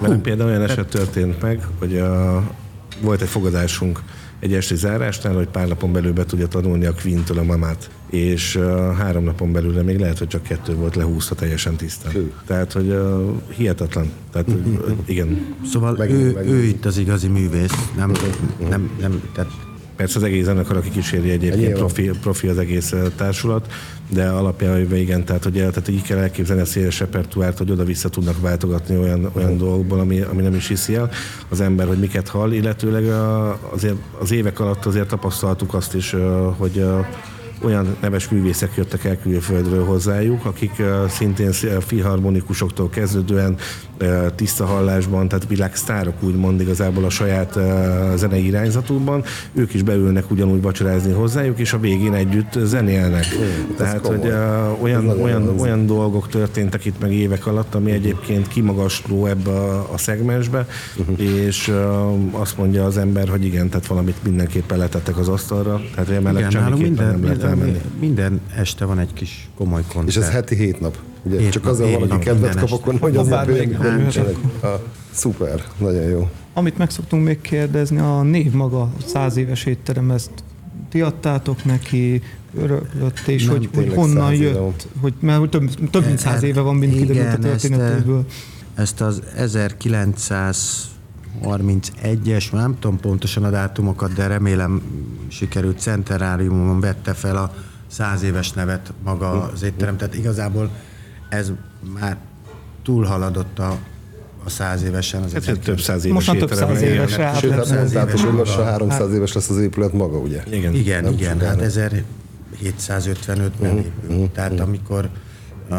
velem 0.00 0.20
például 0.20 0.48
olyan 0.48 0.62
eset 0.62 0.88
történt 0.88 1.42
meg, 1.42 1.66
hogy 1.78 1.98
a, 1.98 2.42
volt 3.00 3.22
egy 3.22 3.28
fogadásunk 3.28 4.02
egy 4.42 4.54
esti 4.54 4.76
zárásnál, 4.76 5.34
hogy 5.34 5.48
pár 5.48 5.68
napon 5.68 5.92
belül 5.92 6.12
be 6.12 6.24
tudja 6.24 6.48
tanulni 6.48 6.84
a 6.84 6.94
Queen-től 7.02 7.38
a 7.38 7.42
mamát. 7.42 7.90
És 8.10 8.54
uh, 8.54 8.64
három 8.96 9.24
napon 9.24 9.52
belül, 9.52 9.72
de 9.72 9.82
még 9.82 9.98
lehet, 9.98 10.18
hogy 10.18 10.28
csak 10.28 10.42
kettő 10.42 10.74
volt, 10.74 10.96
lehúzta 10.96 11.34
teljesen 11.34 11.76
tisztán. 11.76 12.12
Hű. 12.12 12.32
Tehát, 12.46 12.72
hogy 12.72 12.88
uh, 12.88 13.30
hihetetlen. 13.48 14.10
Tehát, 14.32 14.48
uh, 14.48 14.90
igen. 15.04 15.54
Szóval 15.72 15.94
Megint- 15.98 16.20
ő, 16.20 16.32
megint. 16.32 16.54
ő 16.54 16.62
itt 16.62 16.84
az 16.84 16.98
igazi 16.98 17.28
művész, 17.28 17.90
nem, 17.96 18.12
nem, 18.68 18.90
nem 19.00 19.22
tehát 19.34 19.50
Persze 19.96 20.18
az 20.18 20.24
egész 20.24 20.44
zenekar, 20.44 20.76
aki 20.76 20.90
kíséri 20.90 21.30
egyébként 21.30 21.72
profi, 21.72 22.10
profi 22.20 22.48
az 22.48 22.58
egész 22.58 22.94
társulat, 23.16 23.72
de 24.08 24.28
alapján 24.28 24.76
véve 24.76 24.96
igen, 24.96 25.24
tehát, 25.24 25.42
hogy, 25.42 25.52
tehát 25.52 25.88
így 25.88 26.02
kell 26.02 26.18
elképzelni 26.18 26.62
a 26.62 26.64
széles 26.64 26.98
repertoárt, 26.98 27.58
hogy 27.58 27.70
oda-vissza 27.70 28.08
tudnak 28.08 28.40
váltogatni 28.40 28.96
olyan, 28.96 29.30
olyan 29.32 29.58
dolgokból, 29.58 29.98
ami, 30.00 30.20
ami 30.20 30.42
nem 30.42 30.54
is 30.54 30.68
hiszi 30.68 30.94
el 30.94 31.10
az 31.48 31.60
ember, 31.60 31.86
hogy 31.86 31.98
miket 31.98 32.28
hall, 32.28 32.52
illetőleg 32.52 33.06
a, 33.06 33.58
azért 33.72 33.96
az 34.20 34.32
évek 34.32 34.60
alatt 34.60 34.84
azért 34.84 35.08
tapasztaltuk 35.08 35.74
azt 35.74 35.94
is, 35.94 36.16
hogy 36.58 36.78
eh, 36.78 37.06
olyan 37.64 37.96
neves 38.00 38.28
művészek 38.28 38.70
jöttek 38.76 39.04
el 39.04 39.18
külföldről 39.18 39.84
hozzájuk, 39.84 40.44
akik 40.44 40.82
szintén 41.08 41.52
sz- 41.52 41.84
filharmonikusoktól 41.84 42.90
kezdődően 42.90 43.56
tiszta 44.34 44.64
hallásban, 44.64 45.28
tehát 45.28 45.46
világsztárok 45.48 46.22
úgymond 46.22 46.60
igazából 46.60 47.04
a 47.04 47.10
saját 47.10 47.58
zenei 48.16 48.46
irányzatukban, 48.46 49.24
ők 49.52 49.74
is 49.74 49.82
beülnek 49.82 50.30
ugyanúgy 50.30 50.62
vacsorázni 50.62 51.12
hozzájuk, 51.12 51.58
és 51.58 51.72
a 51.72 51.78
végén 51.78 52.14
együtt 52.14 52.58
zenélnek. 52.64 53.26
Tehát, 53.76 54.00
komoly. 54.00 54.18
hogy 54.18 54.32
olyan, 54.80 55.08
olyan, 55.08 55.60
olyan 55.60 55.86
dolgok 55.86 56.28
történtek 56.28 56.84
itt 56.84 57.00
meg 57.00 57.12
évek 57.12 57.46
alatt, 57.46 57.74
ami 57.74 57.90
egyébként 57.90 58.48
kimagasló 58.48 59.26
ebbe 59.26 59.50
a, 59.50 59.92
a 59.92 59.98
szegmensbe, 59.98 60.66
és 61.16 61.68
eh, 61.68 62.40
azt 62.40 62.56
mondja 62.58 62.84
az 62.84 62.96
ember, 62.96 63.28
hogy 63.28 63.44
igen, 63.44 63.68
tehát 63.68 63.86
valamit 63.86 64.16
mindenképpen 64.24 64.78
letettek 64.78 65.18
az 65.18 65.28
asztalra, 65.28 65.80
tehát 65.94 66.10
emellett 66.10 66.50
semmiképpen 66.50 67.06
nem 67.06 67.24
lehet 67.24 67.42
elmenni. 67.52 67.80
minden, 68.00 68.40
este 68.56 68.84
van 68.84 68.98
egy 68.98 69.12
kis 69.12 69.48
komoly 69.56 69.82
koncert. 69.82 70.08
És 70.08 70.16
ez 70.16 70.30
heti 70.30 70.54
hét 70.54 70.80
nap. 70.80 70.98
Ugye? 71.22 71.38
Hét 71.38 71.50
Csak 71.50 71.62
nap, 71.62 71.72
azért 71.72 71.88
hét 71.88 71.98
valaki 71.98 72.24
kedvet 72.24 72.54
kap, 72.54 72.70
akkor 72.70 72.94
hogy 73.00 73.12
nap 73.12 73.46
nincsenek. 73.96 74.36
Ah, 74.60 74.80
Szuper, 75.10 75.62
nagyon 75.78 76.02
jó. 76.02 76.28
Amit 76.52 76.78
meg 76.78 76.90
szoktunk 76.90 77.24
még 77.24 77.40
kérdezni, 77.40 77.98
a 77.98 78.22
név 78.22 78.52
maga, 78.52 78.80
a 78.80 78.90
száz 79.06 79.36
éves 79.36 79.64
étterem, 79.64 80.10
ezt 80.10 80.30
ti 80.88 81.00
adtátok 81.00 81.64
neki, 81.64 82.22
öröklött, 82.58 83.18
és 83.26 83.44
Nem, 83.44 83.56
hogy, 83.56 83.68
hogy 83.74 83.92
honnan 83.94 84.32
éve 84.32 84.44
jött, 84.44 84.86
hogy, 85.00 85.14
mert 85.20 85.38
hogy 85.38 85.48
több, 85.48 85.90
több 85.90 86.06
mint 86.06 86.18
száz 86.18 86.42
éve 86.42 86.60
van, 86.60 86.76
mint 86.76 86.92
kiderült 86.92 87.34
a 87.34 87.38
Igen, 87.38 87.52
ezt, 87.52 87.60
történetéből. 87.60 88.26
Ezt 88.74 89.00
az 89.00 89.22
1931-es, 91.42 92.52
nem 92.52 92.78
tudom 92.78 93.00
pontosan 93.00 93.44
a 93.44 93.50
dátumokat, 93.50 94.12
de 94.12 94.26
remélem 94.26 94.82
sikerült 95.28 95.78
centenáriumon 95.78 96.80
vette 96.80 97.14
fel 97.14 97.36
a 97.36 97.54
száz 97.86 98.22
éves 98.22 98.52
nevet 98.52 98.92
maga 99.04 99.50
az 99.54 99.62
étterem. 99.62 99.96
Tehát 99.96 100.14
igazából 100.14 100.70
ez 101.28 101.52
már 102.00 102.16
túlhaladott 102.82 103.58
a, 103.58 103.78
a 104.44 104.50
száz 104.50 104.82
évesen. 104.82 105.22
Az 105.22 105.32
Hát 105.32 105.60
több 105.60 105.80
száz 105.80 106.04
éves 106.04 106.14
Most 106.14 106.26
már 106.26 106.36
több 106.36 106.52
száz 106.58 106.82
éves 106.82 107.16
rá. 107.16 107.34
Sőt, 107.34 107.68
hát 107.68 107.90
éves 107.90 108.22
hogy 108.22 108.34
lassan 108.34 108.58
maga. 108.58 108.70
300 108.70 109.14
éves 109.14 109.32
lesz 109.32 109.48
az 109.48 109.58
épület 109.58 109.92
maga, 109.92 110.18
ugye? 110.18 110.42
Igen. 110.50 110.74
Igen, 110.74 111.04
Nem 111.04 111.12
igen, 111.12 111.40
hát 111.40 111.60
1755-ben 111.60 113.76
épült. 113.76 114.30
Tehát 114.30 114.60
amikor 114.60 115.08
uh, 115.70 115.76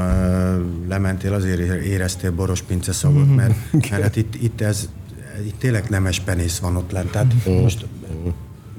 lementél, 0.88 1.34
azért 1.34 1.60
éreztél 1.84 2.32
boros 2.32 2.62
pince 2.62 2.92
szagot, 2.92 3.36
mert, 3.36 3.54
mert 3.90 4.02
hát 4.02 4.16
itt, 4.16 4.36
itt 4.42 4.62
ez 4.62 4.90
itt 5.46 5.60
tényleg 5.60 5.90
nemes 5.90 6.20
penész 6.20 6.58
van 6.58 6.76
ott 6.76 6.92
lent. 6.92 7.12
Tehát 7.12 7.34
most 7.62 7.86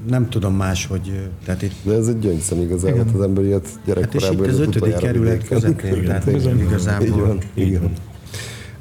nem 0.09 0.29
tudom 0.29 0.55
más, 0.55 0.85
hogy 0.85 1.29
tehát 1.45 1.61
itt 1.61 1.73
De 1.83 1.93
ez 1.93 2.07
egy 2.07 2.19
gyöngyszem 2.19 2.61
igazából, 2.61 3.05
az 3.15 3.21
ember 3.21 3.43
ilyet 3.43 3.65
Hát 3.65 3.73
és 3.75 3.81
gyerekkorában 3.85 4.45
itt 4.45 4.51
az 4.51 4.59
ötödik 4.59 4.95
kerület 4.95 5.47
közepén, 5.47 5.91
Igen, 5.93 6.05
tehát 6.05 6.23
tényleg. 6.23 6.59
igazából- 6.59 7.05
Így 7.07 7.15
van, 7.19 7.39
Így 7.55 7.79
van. 7.79 7.91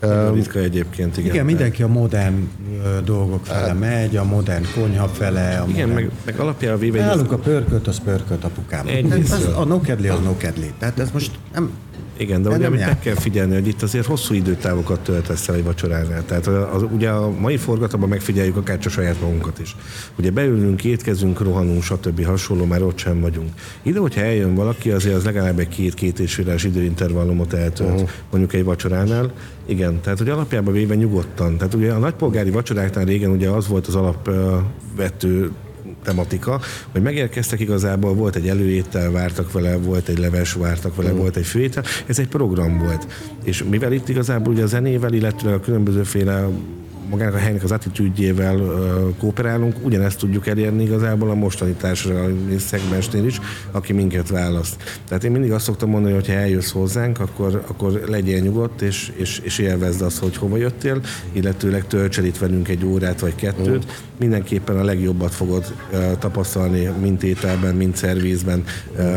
igen. 0.03 0.33
Ritka 0.35 0.59
egyébként, 0.59 1.17
igen. 1.17 1.33
igen, 1.33 1.45
mindenki 1.45 1.83
a 1.83 1.89
modern 1.89 2.49
ö, 2.85 3.01
dolgok 3.05 3.47
fele 3.47 3.73
megy, 3.73 4.17
a 4.17 4.25
modern 4.25 4.65
konyha 4.75 5.09
fele, 5.09 5.59
a 5.59 5.69
Igen, 5.69 5.89
modern... 5.89 5.93
meg, 6.07 6.11
meg 6.25 6.39
alapjában 6.41 6.79
véve... 6.79 7.01
Nálunk 7.01 7.33
a 7.33 7.39
pörkölt, 7.39 7.87
az 7.87 8.01
pörkölt 8.01 8.45
apukám. 8.45 8.87
Az, 8.87 9.13
részről. 9.15 9.55
a 9.55 9.65
nokedli 9.65 10.09
az 10.09 10.19
nokedli. 10.25 10.73
Tehát 10.79 10.99
ez 10.99 11.11
most 11.13 11.31
nem... 11.55 11.71
Igen, 12.17 12.43
de 12.43 12.51
Ez 12.51 12.57
ugye 12.57 12.67
amit 12.67 12.81
meg 12.81 12.99
kell 12.99 13.15
figyelni, 13.15 13.55
hogy 13.55 13.67
itt 13.67 13.83
azért 13.83 14.07
hosszú 14.07 14.35
időtávokat 14.35 15.01
töltesz 15.01 15.49
el 15.49 15.55
egy 15.55 15.65
vacsoránál. 15.65 16.25
Tehát 16.25 16.47
az, 16.47 16.83
ugye 16.93 17.09
a 17.09 17.31
mai 17.31 17.57
forgatóban 17.57 18.09
megfigyeljük 18.09 18.57
akár 18.57 18.79
csak 18.79 18.93
saját 18.93 19.21
magunkat 19.21 19.59
is. 19.59 19.77
Ugye 20.19 20.31
beülünk, 20.31 20.85
étkezünk, 20.85 21.41
rohanunk, 21.41 21.83
stb. 21.83 22.25
hasonló, 22.25 22.65
már 22.65 22.83
ott 22.83 22.99
sem 22.99 23.21
vagyunk. 23.21 23.49
Ide, 23.83 23.99
hogyha 23.99 24.21
eljön 24.21 24.55
valaki, 24.55 24.91
azért 24.91 25.15
az 25.15 25.25
legalább 25.25 25.59
egy 25.59 25.69
két-két 25.69 26.19
és 26.19 26.35
féles 26.35 26.65
időintervallumot 26.65 27.53
eltölt, 27.53 27.91
uh-huh. 27.91 28.09
mondjuk 28.31 28.53
egy 28.53 28.65
vacsoránál. 28.65 29.33
Igen, 29.67 30.01
tehát 30.01 30.19
hogy 30.19 30.29
alapjában 30.29 30.73
véve 30.73 30.95
nyugodtan. 30.95 31.57
Tehát 31.57 31.75
ugye 31.75 31.93
a 31.93 31.99
nagypolgári 31.99 32.51
vacsoráknál 32.51 33.05
régen 33.05 33.31
ugye 33.31 33.49
az 33.49 33.69
volt 33.69 33.87
az 33.87 33.95
alapvető 33.95 35.51
tematika, 36.05 36.61
hogy 36.93 37.03
megérkeztek 37.03 37.61
igazából, 37.61 38.15
volt 38.15 38.37
egy 38.37 38.49
előétel, 38.49 39.11
vártak 39.11 39.53
vele, 39.53 39.77
volt 39.77 40.09
egy 40.09 40.19
leves, 40.19 40.53
vártak 40.53 40.97
vele, 40.97 41.11
volt 41.11 41.37
egy 41.37 41.47
főétel, 41.47 41.85
ez 42.07 42.19
egy 42.19 42.29
program 42.29 42.79
volt. 42.79 43.07
És 43.45 43.65
mivel 43.71 43.93
itt 43.93 44.09
igazából 44.09 44.53
ugye 44.53 44.63
a 44.63 44.67
zenével, 44.67 45.13
illetve 45.13 45.53
a 45.53 45.61
különbözőféle 45.61 46.49
magának 47.15 47.35
a 47.35 47.39
helynek 47.39 47.63
az 47.63 47.73
attitűdjével 47.73 48.59
kooperálunk, 49.19 49.77
ugyanezt 49.83 50.19
tudjuk 50.19 50.47
elérni 50.47 50.83
igazából 50.83 51.31
a 51.31 51.35
mostani 51.35 51.73
társadalmi 51.73 52.59
szegmensnél 52.59 53.25
is, 53.25 53.41
aki 53.71 53.93
minket 53.93 54.29
választ. 54.29 55.01
Tehát 55.09 55.25
én 55.25 55.31
mindig 55.31 55.53
azt 55.53 55.65
szoktam 55.65 55.91
mondani, 55.91 56.15
hogy 56.15 56.27
ha 56.27 56.33
eljössz 56.33 56.71
hozzánk, 56.71 57.21
akkor, 57.21 57.65
akkor 57.67 58.03
legyél 58.07 58.41
nyugodt, 58.41 58.83
és, 58.83 59.13
és, 59.17 59.39
és 59.39 59.59
élvezd 59.59 60.03
azt, 60.03 60.19
hogy 60.19 60.37
hova 60.37 60.57
jöttél, 60.57 61.01
illetőleg 61.33 61.87
tölts 61.87 62.19
el 62.19 62.25
itt 62.25 62.39
velünk 62.39 62.69
egy 62.69 62.85
órát 62.85 63.21
vagy 63.21 63.35
kettőt. 63.35 64.03
Mindenképpen 64.19 64.77
a 64.77 64.85
legjobbat 64.85 65.35
fogod 65.35 65.75
tapasztalni, 66.19 66.91
mint 67.01 67.23
ételben, 67.23 67.75
mint 67.75 67.97
szervízben, 67.97 68.65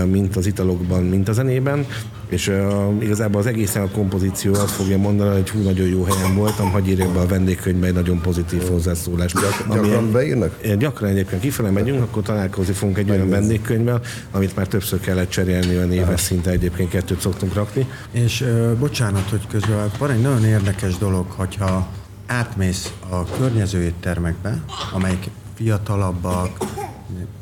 mint 0.06 0.36
az 0.36 0.46
italokban, 0.46 1.04
mint 1.04 1.28
a 1.28 1.34
zenében, 1.34 1.86
És 2.30 2.48
uh, 2.48 3.04
igazából 3.04 3.40
az 3.40 3.46
egészen 3.46 3.84
a 3.84 3.90
kompozíció 3.90 4.54
azt 4.54 4.72
fogja 4.72 4.98
mondani, 4.98 5.36
hogy 5.36 5.50
hú, 5.50 5.62
nagyon 5.62 5.88
jó 5.88 6.04
helyen 6.04 6.36
voltam, 6.36 6.72
hagyj 6.72 6.90
írjak 6.90 7.14
be 7.14 7.20
a 7.20 7.26
vendégkönyvbe 7.26 7.88
egy 7.88 7.94
nagyon 7.94 8.22
pozitív 8.22 8.68
hozzászólást. 8.70 9.40
Gyak, 9.40 9.76
gyakran 9.76 10.12
beírnak? 10.12 10.76
Gyakran 10.78 11.10
egyébként 11.10 11.42
kifele 11.42 11.70
megyünk, 11.70 12.02
akkor 12.02 12.24
találkozni 12.24 12.74
fogunk 12.74 12.98
egy 12.98 13.10
olyan 13.10 13.30
vendégkönyvvel, 13.30 14.02
amit 14.32 14.56
már 14.56 14.68
többször 14.68 15.00
kellett 15.00 15.30
cserélni, 15.30 15.76
olyan 15.76 15.92
éves 15.92 16.22
szinte 16.22 16.52
egyébként 16.52 16.90
kettőt 16.90 17.20
szoktunk 17.20 17.54
rakni. 17.54 17.88
És 18.12 18.42
ö, 18.42 18.74
bocsánat, 18.80 19.30
hogy 19.30 19.48
közben 19.48 19.92
van 19.98 20.12
egy 20.12 20.22
nagyon 20.22 20.46
érdekes 20.46 20.98
dolog, 20.98 21.26
hogyha 21.30 21.88
átmész 22.28 22.94
a 23.10 23.24
környező 23.26 23.82
éttermekbe, 23.82 24.64
amelyik 24.94 25.30
fiatalabbak, 25.56 26.58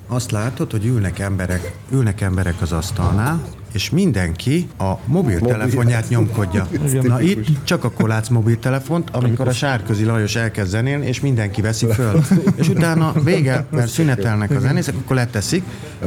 azt 0.07 0.31
látod, 0.31 0.71
hogy 0.71 0.85
ülnek 0.85 1.19
emberek, 1.19 1.75
ülnek 1.91 2.21
emberek 2.21 2.61
az 2.61 2.71
asztalnál, 2.71 3.41
és 3.75 3.89
mindenki 3.89 4.67
a 4.77 4.93
mobiltelefonját 5.05 6.09
nyomkodja. 6.09 6.67
Na 7.01 7.21
itt 7.21 7.63
csak 7.63 7.83
akkor 7.83 8.07
látsz 8.07 8.29
mobiltelefont, 8.29 9.09
amikor 9.09 9.47
a 9.47 9.53
Sárközi 9.53 10.03
Lajos 10.03 10.35
elkezd 10.35 10.69
zenélni, 10.69 11.05
és 11.05 11.19
mindenki 11.19 11.61
veszi 11.61 11.85
föl. 11.85 12.21
És 12.55 12.69
utána 12.69 13.13
vége, 13.23 13.65
mert 13.69 13.89
szünetelnek 13.89 14.51
a 14.51 14.59
zenészek, 14.59 14.95
akkor 14.95 15.15
leteszik, 15.15 15.63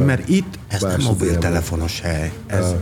mert 0.07 0.29
itt 0.29 0.59
ez 0.69 0.83
nem 0.83 1.01
mobiltelefonos 1.03 2.01
hely. 2.01 2.33
Ez, 2.47 2.75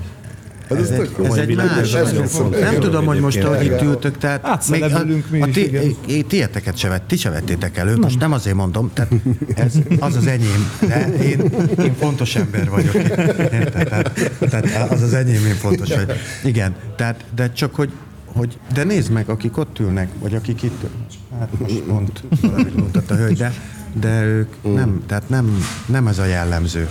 Ez, 0.68 0.76
ez, 0.76 0.90
egy, 0.90 1.11
ez 1.23 1.35
egy 1.35 1.56
más. 1.56 1.94
ez. 1.94 2.12
Nem 2.61 2.80
tudom, 2.80 3.06
hogy 3.06 3.20
most 3.20 3.44
ahogy 3.44 3.64
itt 3.64 3.82
ültök, 3.82 4.18
tehát 4.18 4.44
Átszellemülünk 4.44 5.30
mi 5.30 5.40
a, 5.40 5.44
a 5.44 5.50
ti, 5.50 6.25
tieteket 6.28 6.76
se 6.76 6.88
vett, 6.88 7.06
ti 7.08 7.16
se 7.16 7.30
vettétek 7.30 7.76
elő, 7.76 7.96
most 7.96 8.18
nem 8.18 8.32
azért 8.32 8.56
mondom, 8.56 8.90
tehát 8.92 9.12
ez 9.54 9.75
az 9.99 10.16
az 10.16 10.26
enyém, 10.26 10.70
de 10.80 11.16
én, 11.23 11.40
én 11.78 11.94
fontos 11.99 12.37
ember 12.37 12.70
vagyok. 12.70 12.94
Érted? 12.94 13.88
Tehát, 13.88 14.12
tehát 14.40 14.90
az 14.90 15.02
az 15.02 15.14
enyém, 15.14 15.46
én 15.46 15.54
fontos 15.54 15.88
vagy. 15.88 16.12
Igen, 16.44 16.75
tehát, 16.96 17.25
de 17.35 17.52
csak 17.52 17.75
hogy, 17.75 17.90
hogy, 18.26 18.58
de 18.75 18.85
nézd 18.85 19.11
meg, 19.11 19.28
akik 19.28 19.56
ott 19.56 19.78
ülnek, 19.78 20.08
vagy 20.20 20.35
akik 20.35 20.62
itt 20.62 20.82
ülnek. 20.82 21.08
Hát 21.38 21.49
most 21.58 21.78
pont 21.80 22.23
valamit 22.40 22.76
mondott 22.76 23.11
a 23.11 23.14
hölgy, 23.14 23.37
de, 23.37 23.52
de 24.00 24.25
ők 24.25 24.49
nem, 24.62 25.02
tehát 25.06 25.28
nem, 25.28 25.64
nem 25.87 26.06
ez 26.06 26.18
a 26.18 26.25
jellemző. 26.25 26.88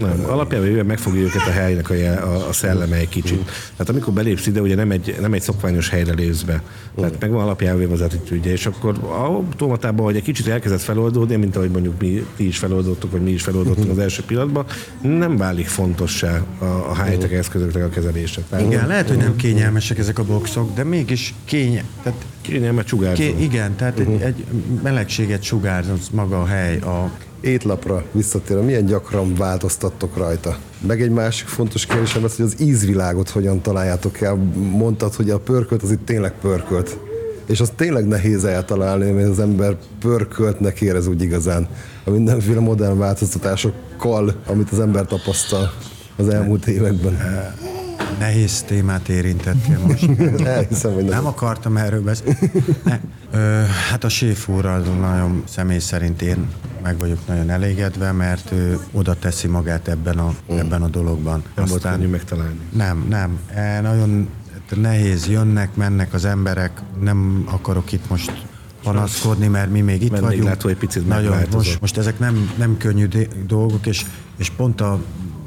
Nem, 0.00 0.24
alapjában 0.30 0.66
véve 0.66 0.82
megfogja 0.82 1.20
őket 1.20 1.46
a 1.46 1.50
helynek 1.50 1.90
a, 1.90 1.94
a, 1.94 2.48
a 2.48 2.52
szelleme 2.52 2.96
egy 2.96 3.08
kicsit. 3.08 3.44
Tehát 3.70 3.88
amikor 3.88 4.12
belépsz 4.12 4.46
ide, 4.46 4.60
ugye 4.60 4.74
nem 4.74 4.90
egy, 4.90 5.16
nem 5.20 5.32
egy 5.32 5.42
szokványos 5.42 5.88
helyre 5.88 6.12
lépsz 6.12 6.42
be. 6.42 6.62
Tehát 6.96 7.20
megvan 7.20 7.42
alapjában 7.42 7.90
az 7.90 8.00
attitűdje, 8.00 8.52
és 8.52 8.66
akkor 8.66 8.98
automatában, 9.02 10.04
hogy 10.04 10.16
egy 10.16 10.22
kicsit 10.22 10.48
elkezdett 10.48 10.80
feloldódni, 10.80 11.36
mint 11.36 11.56
ahogy 11.56 11.70
mondjuk 11.70 12.00
mi 12.00 12.26
ti 12.36 12.46
is 12.46 12.58
feloldottuk, 12.58 13.10
vagy 13.10 13.22
mi 13.22 13.30
is 13.30 13.42
feloldottunk 13.42 13.90
az 13.90 13.98
első 13.98 14.22
pillanatban, 14.26 14.64
nem 15.02 15.36
válik 15.36 15.66
fontossá 15.66 16.42
a, 16.58 16.64
a 16.64 17.04
high-tech 17.04 17.32
eszközöknek 17.32 17.84
a 17.84 17.88
kezelése. 17.88 18.40
Tehát 18.48 18.66
Igen, 18.66 18.86
lehet, 18.86 19.08
hogy 19.08 19.16
nem 19.16 19.36
kényelmesek 19.36 19.98
ezek 19.98 20.18
a 20.18 20.24
boxok, 20.24 20.74
de 20.74 20.84
mégis 20.84 21.34
kénye, 21.44 21.84
tehát 22.02 22.24
kényelmet 22.40 22.86
sugárzó. 22.86 23.22
Ké, 23.22 23.34
igen, 23.38 23.76
tehát 23.76 23.98
egy, 23.98 24.20
egy 24.20 24.44
melegséget 24.82 25.42
sugárzott 25.42 26.12
maga 26.12 26.40
a 26.40 26.46
hely. 26.46 26.78
A, 26.78 27.10
Étlapra 27.40 28.04
visszatérve, 28.12 28.62
milyen 28.62 28.86
gyakran 28.86 29.34
változtattok 29.34 30.16
rajta? 30.16 30.56
Meg 30.86 31.02
egy 31.02 31.10
másik 31.10 31.46
fontos 31.46 31.86
kérdésem 31.86 32.24
az, 32.24 32.36
hogy 32.36 32.44
az 32.44 32.60
ízvilágot 32.60 33.28
hogyan 33.28 33.60
találjátok 33.60 34.20
el. 34.20 34.34
Mondtad, 34.54 35.14
hogy 35.14 35.30
a 35.30 35.38
pörkölt 35.38 35.82
az 35.82 35.90
itt 35.90 36.06
tényleg 36.06 36.32
pörkölt. 36.40 36.98
És 37.46 37.60
az 37.60 37.72
tényleg 37.76 38.06
nehéz 38.06 38.44
eltalálni, 38.44 39.10
mert 39.10 39.28
az 39.28 39.40
ember 39.40 39.76
pörköltnek 40.00 40.80
érez 40.80 41.06
úgy 41.06 41.22
igazán. 41.22 41.68
A 42.04 42.10
mindenféle 42.10 42.60
modern 42.60 42.98
változtatásokkal, 42.98 44.34
amit 44.46 44.70
az 44.70 44.80
ember 44.80 45.06
tapasztal 45.06 45.72
az 46.16 46.28
elmúlt 46.28 46.66
években. 46.66 47.18
Nehéz 48.18 48.62
témát 48.62 49.08
érintettél 49.08 49.78
most. 49.86 50.08
Elhiszem, 50.44 50.92
hogy 50.92 51.04
Nem 51.04 51.26
akartam 51.26 51.76
erről 51.76 52.02
beszélni. 52.02 52.38
Hát 53.90 54.04
a 54.04 54.08
séf 54.08 54.48
úrral 54.48 54.78
nagyon 54.80 55.42
személy 55.48 55.78
szerint 55.78 56.22
én 56.22 56.46
meg 56.82 56.98
vagyok 56.98 57.18
nagyon 57.26 57.50
elégedve, 57.50 58.12
mert 58.12 58.52
ő 58.52 58.78
oda 58.92 59.14
teszi 59.14 59.46
magát 59.46 59.88
ebben 59.88 60.18
a, 60.18 60.34
ebben 60.48 60.82
a 60.82 60.88
dologban. 60.88 61.42
Nem 61.54 61.64
volt 61.68 61.82
könnyű 61.82 62.06
megtalálni. 62.06 62.60
Nem, 62.72 63.06
nem. 63.08 63.38
E, 63.54 63.80
nagyon 63.80 64.28
nehéz, 64.76 65.28
jönnek, 65.28 65.74
mennek 65.74 66.14
az 66.14 66.24
emberek, 66.24 66.80
nem 67.00 67.44
akarok 67.46 67.92
itt 67.92 68.08
most 68.08 68.44
panaszkodni, 68.82 69.46
mert 69.46 69.70
mi 69.70 69.80
még 69.80 70.02
itt 70.02 70.10
Vendéglátó 70.10 70.44
vagyunk. 70.44 70.64
egy 70.64 70.76
picit 70.76 71.06
Nagyon, 71.06 71.36
most, 71.52 71.80
most 71.80 71.96
ezek 71.96 72.18
nem, 72.18 72.52
nem 72.58 72.76
könnyű 72.76 73.08
dolgok, 73.46 73.86
és, 73.86 74.04
és 74.36 74.50
pont 74.50 74.80
a 74.80 75.00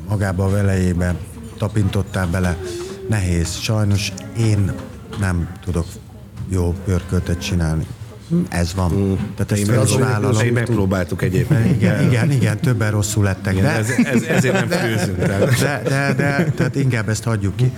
magába 0.10 0.46
a 0.46 0.50
velejébe 0.50 1.16
tapintottál 1.58 2.28
bele. 2.28 2.58
Nehéz. 3.10 3.56
Sajnos 3.56 4.12
én 4.38 4.74
nem 5.20 5.50
tudok 5.64 5.86
jó 6.50 6.74
pörköltet 6.86 7.42
csinálni. 7.42 7.88
Ez 8.50 8.74
van. 8.74 9.18
Tehát 9.36 9.52
ezt 9.52 9.64
fel 9.66 9.76
is 9.76 9.82
Azon- 9.82 10.00
vállalom. 10.02 10.42
Én 10.46 10.54
megpróbáltuk 10.54 11.22
egyébként. 11.22 11.76
Igen, 11.76 12.04
igen, 12.04 12.32
igen, 12.32 12.60
többen 12.60 12.92
rosszul 12.92 13.24
lettek. 13.24 13.54
Igen, 13.54 13.64
De, 13.66 13.72
ez, 13.72 13.90
ez, 14.04 14.22
ezért 14.24 14.54
nem 14.54 14.80
főzünk. 14.80 15.18
Tehát. 15.18 15.60
de, 15.60 15.82
de, 15.84 16.14
de, 16.14 16.52
tehát 16.56 16.76
inkább 16.76 17.10
ezt 17.10 17.24
hagyjuk 17.24 17.56
ki. 17.56 17.72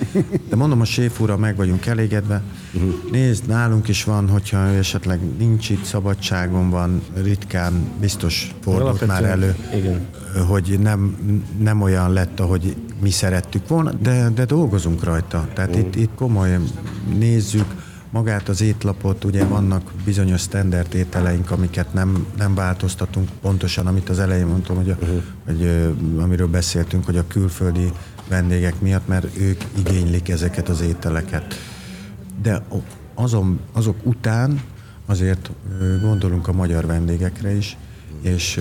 De 0.49 0.55
mondom, 0.55 0.81
a 0.81 0.85
séf 0.85 1.19
úrral 1.19 1.37
meg 1.37 1.55
vagyunk 1.55 1.85
elégedve. 1.85 2.41
Nézd, 3.11 3.47
nálunk 3.47 3.87
is 3.87 4.03
van, 4.03 4.29
hogyha 4.29 4.71
ő 4.73 4.77
esetleg 4.77 5.19
nincs 5.37 5.69
itt, 5.69 5.83
szabadságon 5.83 6.69
van, 6.69 7.01
ritkán 7.23 7.73
biztos 7.99 8.51
fordult 8.61 9.07
már 9.07 9.23
elő, 9.23 9.55
Igen. 9.75 9.99
hogy 10.47 10.79
nem, 10.81 11.15
nem 11.59 11.81
olyan 11.81 12.13
lett, 12.13 12.39
ahogy 12.39 12.75
mi 13.01 13.09
szerettük 13.09 13.67
volna, 13.67 13.91
de, 14.01 14.29
de 14.35 14.45
dolgozunk 14.45 15.03
rajta. 15.03 15.47
Tehát 15.53 15.75
itt, 15.75 15.95
itt 15.95 16.15
komoly 16.15 16.59
nézzük, 17.17 17.65
magát 18.15 18.49
az 18.49 18.61
étlapot, 18.61 19.23
ugye 19.23 19.45
vannak 19.45 19.91
bizonyos 20.05 20.41
standard 20.41 20.93
ételeink, 20.93 21.51
amiket 21.51 21.93
nem, 21.93 22.27
nem 22.37 22.55
változtatunk 22.55 23.29
pontosan, 23.41 23.87
amit 23.87 24.09
az 24.09 24.19
elején 24.19 24.45
mondtam, 24.45 24.75
hogy, 24.75 24.89
a, 24.89 24.97
uh-huh. 25.01 25.21
hogy 25.45 25.93
amiről 26.17 26.47
beszéltünk, 26.47 27.05
hogy 27.05 27.17
a 27.17 27.27
külföldi 27.27 27.91
vendégek 28.27 28.81
miatt, 28.81 29.07
mert 29.07 29.37
ők 29.37 29.61
igénylik 29.77 30.29
ezeket 30.29 30.69
az 30.69 30.81
ételeket. 30.81 31.55
De 32.41 32.61
azon, 33.13 33.59
azok 33.71 33.95
után 34.03 34.61
azért 35.05 35.51
gondolunk 36.01 36.47
a 36.47 36.53
magyar 36.53 36.85
vendégekre 36.85 37.55
is, 37.55 37.77
és 38.21 38.55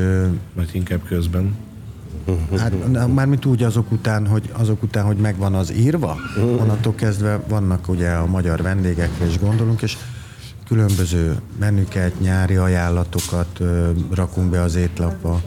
Mert 0.55 0.75
inkább 0.75 1.05
közben. 1.05 1.57
Hát 2.59 2.91
na, 2.91 3.07
mármint 3.07 3.45
úgy 3.45 3.63
azok 3.63 3.93
után, 3.93 4.27
hogy, 4.27 4.51
azok 4.53 4.83
után, 4.83 5.05
hogy 5.05 5.17
megvan 5.17 5.55
az 5.55 5.73
írva, 5.73 6.17
onnantól 6.59 6.95
kezdve 6.95 7.41
vannak 7.49 7.89
ugye 7.89 8.11
a 8.11 8.27
magyar 8.27 8.63
vendégekre 8.63 9.27
is 9.27 9.39
gondolunk, 9.39 9.83
és 9.83 9.97
különböző 10.69 11.37
menüket, 11.59 12.21
nyári 12.21 12.57
ajánlatokat 12.57 13.61
ö, 13.61 13.91
rakunk 14.15 14.51
be 14.51 14.61
az 14.61 14.75
étlapba, 14.75 15.41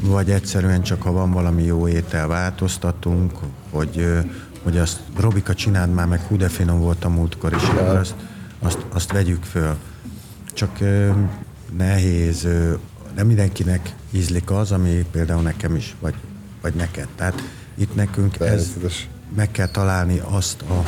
vagy 0.00 0.30
egyszerűen 0.30 0.82
csak 0.82 1.02
ha 1.02 1.12
van 1.12 1.30
valami 1.30 1.62
jó 1.62 1.88
étel, 1.88 2.26
változtatunk, 2.26 3.32
hogy, 3.70 3.98
ö, 3.98 4.18
hogy 4.62 4.78
azt 4.78 5.00
Robika 5.18 5.54
csináld 5.54 5.92
már 5.94 6.06
meg, 6.06 6.20
hú 6.20 6.36
de 6.36 6.48
finom 6.48 6.80
volt 6.80 7.04
a 7.04 7.08
múltkor, 7.08 7.52
és 7.52 7.62
akkor 7.62 7.96
azt, 7.96 8.14
azt, 8.58 8.78
azt 8.92 9.12
vegyük 9.12 9.42
föl. 9.42 9.76
Csak 10.52 10.80
ö, 10.80 11.10
nehéz, 11.76 12.44
ö, 12.44 12.72
nem 13.14 13.26
mindenkinek 13.26 13.94
ízlik 14.10 14.50
az, 14.50 14.72
ami 14.72 15.06
például 15.10 15.42
nekem 15.42 15.76
is, 15.76 15.94
vagy, 16.00 16.14
vagy 16.60 16.74
neked. 16.74 17.08
Tehát 17.16 17.42
itt 17.74 17.94
nekünk 17.94 18.40
ez, 18.40 18.72
meg 19.36 19.50
kell 19.50 19.68
találni 19.68 20.20
azt, 20.24 20.62
a, 20.62 20.84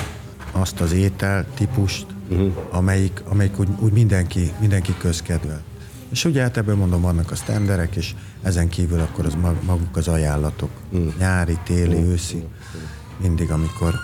azt 0.53 0.81
az 0.81 0.93
étel 0.93 1.47
típust, 1.55 2.07
uh-huh. 2.29 2.53
amelyik, 2.71 3.23
amelyik 3.25 3.59
úgy, 3.59 3.69
úgy 3.79 3.93
mindenki, 3.93 4.53
mindenki 4.61 4.95
közkedvel. 4.99 5.63
És 6.11 6.25
ugye 6.25 6.43
hát 6.43 6.57
ebből 6.57 6.77
mondom, 6.77 7.01
vannak 7.01 7.31
a 7.31 7.35
sztenderek, 7.35 7.97
és 7.97 8.15
ezen 8.43 8.69
kívül 8.69 9.01
akkor 9.01 9.27
az 9.27 9.35
mag- 9.35 9.65
maguk 9.65 9.97
az 9.97 10.09
ajánlatok. 10.09 10.71
Uh-huh. 10.91 11.15
Nyári, 11.19 11.59
téli, 11.65 11.97
őszi, 11.97 12.45
mindig, 13.21 13.51
amikor 13.51 13.95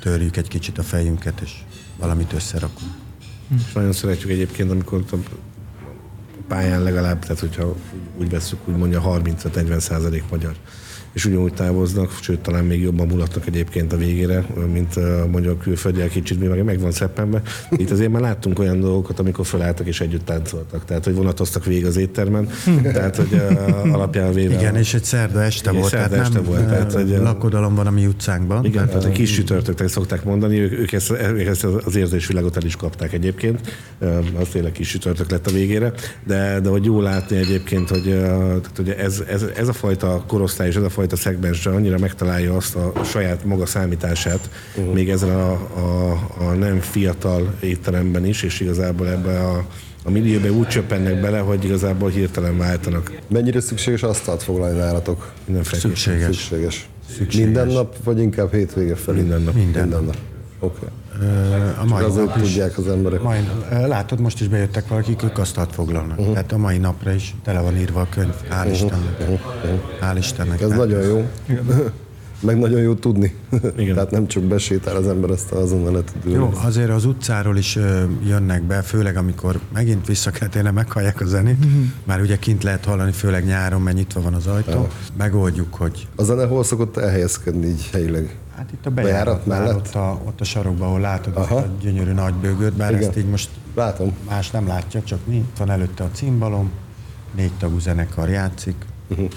törjük 0.00 0.36
egy 0.36 0.48
kicsit 0.48 0.78
a 0.78 0.82
fejünket, 0.82 1.40
és 1.40 1.52
valamit 1.98 2.32
összerakunk. 2.32 2.92
És 3.56 3.72
nagyon 3.72 3.92
szeretjük 3.92 4.30
egyébként, 4.30 4.70
amikor 4.70 5.04
pályán 6.48 6.82
legalább, 6.82 7.18
tehát 7.18 7.40
hogyha 7.40 7.74
úgy 8.18 8.30
veszük, 8.30 8.58
úgy 8.68 8.76
mondja 8.76 9.02
35-40 9.06 9.78
százalék 9.78 10.24
magyar. 10.30 10.54
És 11.14 11.24
ugyanúgy 11.24 11.54
távoznak, 11.54 12.18
sőt 12.20 12.40
talán 12.40 12.64
még 12.64 12.82
jobban 12.82 13.06
mulatnak 13.06 13.46
egyébként 13.46 13.92
a 13.92 13.96
végére, 13.96 14.44
mint 14.72 14.96
uh, 14.96 15.26
mondjuk 15.30 15.58
külföldiek 15.58 16.08
kicsit, 16.08 16.40
mi 16.40 16.46
meg, 16.46 16.64
meg 16.64 16.80
van 16.80 16.90
szeppenbe. 16.90 17.42
Itt 17.70 17.90
azért 17.90 18.10
már 18.10 18.22
láttunk 18.22 18.58
olyan 18.58 18.80
dolgokat, 18.80 19.18
amikor 19.18 19.46
felálltak 19.46 19.86
és 19.86 20.00
együtt 20.00 20.24
táncoltak. 20.24 20.84
Tehát, 20.84 21.04
hogy 21.04 21.14
vonatoztak 21.14 21.64
végig 21.64 21.86
az 21.86 21.96
éttermen. 21.96 22.48
Tehát, 22.82 23.16
hogy 23.16 23.42
alapján 23.92 24.32
véve... 24.32 24.54
Igen, 24.54 24.76
és 24.76 24.94
egy 24.94 25.04
szerda 25.04 25.42
este 25.42 25.68
Igen, 25.68 25.80
volt, 25.80 25.92
szerda 25.92 26.08
tehát 26.08 26.24
este 26.24 26.38
nem 26.38 26.48
volt, 26.48 26.66
tehát, 26.66 26.92
hogy, 26.92 27.16
lakodalom 27.22 27.74
van 27.74 27.86
a 27.86 27.90
mi 27.90 28.06
utcánkban. 28.06 28.64
Igen, 28.64 28.86
tehát 28.86 29.04
egy 29.04 29.12
kis 29.12 29.32
sütörtöknek 29.32 29.88
szokták 29.88 30.24
mondani, 30.24 30.58
ők, 30.58 30.72
ők, 30.72 30.92
ezt, 30.92 31.10
ezt 31.10 31.64
az 31.64 31.96
érzésvilágot 31.96 32.56
el 32.56 32.62
is 32.64 32.76
kapták 32.76 33.12
egyébként, 33.12 33.60
az 34.40 34.48
tényleg 34.52 34.72
kis 34.72 34.88
sütörtök 34.88 35.30
lett 35.30 35.46
a 35.46 35.50
végére, 35.50 35.92
de, 36.26 36.60
de 36.60 36.68
hogy 36.68 36.84
jó 36.84 37.00
látni 37.00 37.36
egyébként, 37.36 37.88
hogy, 37.88 38.02
tehát, 38.02 38.70
hogy 38.76 38.88
ez, 38.88 39.22
ez, 39.28 39.44
ez, 39.56 39.68
a 39.68 39.72
fajta 39.72 40.24
korosztály 40.26 40.68
és 40.68 40.76
ez 40.76 40.82
a 40.82 40.90
fajta 40.90 41.03
fajta 41.04 41.22
szegmensre 41.22 41.70
annyira 41.70 41.98
megtalálja 41.98 42.56
azt 42.56 42.76
a 42.76 43.04
saját 43.04 43.44
maga 43.44 43.66
számítását, 43.66 44.50
uh-huh. 44.76 44.94
még 44.94 45.10
ezen 45.10 45.30
a, 45.30 45.50
a, 45.52 46.12
a 46.38 46.52
nem 46.52 46.80
fiatal 46.80 47.54
étteremben 47.60 48.26
is, 48.26 48.42
és 48.42 48.60
igazából 48.60 49.08
ebbe 49.08 49.40
a, 49.40 49.66
a 50.04 50.10
millióbe 50.10 50.50
úgy 50.52 50.66
csöppennek 50.66 51.20
bele, 51.20 51.38
hogy 51.38 51.64
igazából 51.64 52.10
hirtelen 52.10 52.58
váltanak. 52.58 53.12
Mennyire 53.28 53.60
szükséges 53.60 54.02
asztalt 54.02 54.42
foglalni 54.42 54.78
nálatok? 54.78 55.32
Mindenféleképpen. 55.46 55.96
Szükséges. 55.96 56.36
Szükséges. 56.36 56.88
Szükséges. 57.08 57.34
Minden 57.36 57.66
nap, 57.66 57.96
vagy 58.04 58.18
inkább 58.20 58.52
hétvége 58.52 58.94
felé? 58.94 59.20
Minden 59.20 59.42
nap. 59.42 59.54
Minden 59.54 59.82
Minden 59.82 60.04
nap. 60.04 60.16
Oké. 60.58 60.76
Okay. 60.76 60.88
A 61.80 61.84
mai 61.84 62.04
nap 62.14 62.36
is, 62.36 62.42
tudják 62.42 62.78
az 62.78 62.88
emberek. 62.88 63.22
mai, 63.22 63.38
látod, 63.70 64.20
most 64.20 64.40
is 64.40 64.48
bejöttek 64.48 64.88
valakik, 64.88 65.22
ők 65.22 65.38
asztalt 65.38 65.72
foglalnak. 65.72 66.18
Uh-huh. 66.18 66.34
Tehát 66.34 66.52
a 66.52 66.56
mai 66.58 66.78
napra 66.78 67.12
is 67.12 67.34
tele 67.42 67.60
van 67.60 67.76
írva 67.76 68.00
a 68.00 68.06
könyv. 68.10 68.34
Hál' 68.50 68.68
Istennek. 68.70 69.40
Hál' 70.00 70.16
Istennek. 70.18 70.60
Ez 70.60 70.70
nagyon 70.70 71.02
jó. 71.02 71.28
Meg 72.40 72.58
nagyon 72.58 72.80
jó 72.80 72.94
tudni. 72.94 73.34
Igen. 73.76 73.94
Tehát 73.94 74.10
nem 74.10 74.26
csak 74.26 74.42
besétál 74.42 74.96
az 74.96 75.08
ember, 75.08 75.30
azt 75.30 75.52
azonnal 75.52 75.92
le 75.92 76.00
tud. 76.02 76.32
Jó, 76.32 76.50
azért 76.64 76.90
az 76.90 77.04
utcáról 77.04 77.56
is 77.56 77.78
jönnek 78.26 78.62
be, 78.62 78.82
főleg 78.82 79.16
amikor 79.16 79.60
megint 79.72 80.06
vissza 80.06 80.30
kell 80.30 80.48
tényleg 80.48 80.72
meghallják 80.72 81.20
a 81.20 81.26
zenét, 81.26 81.64
már 82.04 82.20
ugye 82.20 82.36
kint 82.36 82.62
lehet 82.62 82.84
hallani, 82.84 83.12
főleg 83.12 83.44
nyáron, 83.44 83.80
mert 83.80 83.96
nyitva 83.96 84.20
van 84.20 84.34
az 84.34 84.46
ajtó. 84.46 84.88
Megoldjuk, 85.16 85.74
hogy 85.74 86.08
A 86.16 86.22
zene 86.22 86.46
hol 86.46 86.64
szokott 86.64 86.96
elhelyezkedni 86.96 87.66
így 87.66 87.88
helyileg? 87.92 88.36
Hát 88.64 88.72
itt 88.72 88.86
a 88.86 88.90
Bejárat 88.90 89.46
mellett? 89.46 89.74
ott 89.74 89.94
a, 89.94 90.20
ott 90.24 90.40
a 90.40 90.44
sarokban, 90.44 90.88
ahol 90.88 91.00
látod 91.00 91.36
azt 91.36 91.50
Aha. 91.50 91.60
a 91.60 91.66
gyönyörű 91.80 92.12
nagy 92.12 92.34
bőgőt, 92.34 92.72
bár 92.72 92.92
Igen. 92.92 93.08
ezt 93.08 93.16
így 93.18 93.28
most 93.28 93.50
Látom. 93.74 94.16
más 94.28 94.50
nem 94.50 94.66
látja, 94.66 95.02
csak 95.02 95.18
mi. 95.26 95.44
Van 95.58 95.70
előtte 95.70 96.04
a 96.04 96.10
cimbalom, 96.12 96.70
négy 97.34 97.52
tagú 97.58 97.78
zenekar 97.78 98.28
játszik 98.28 98.74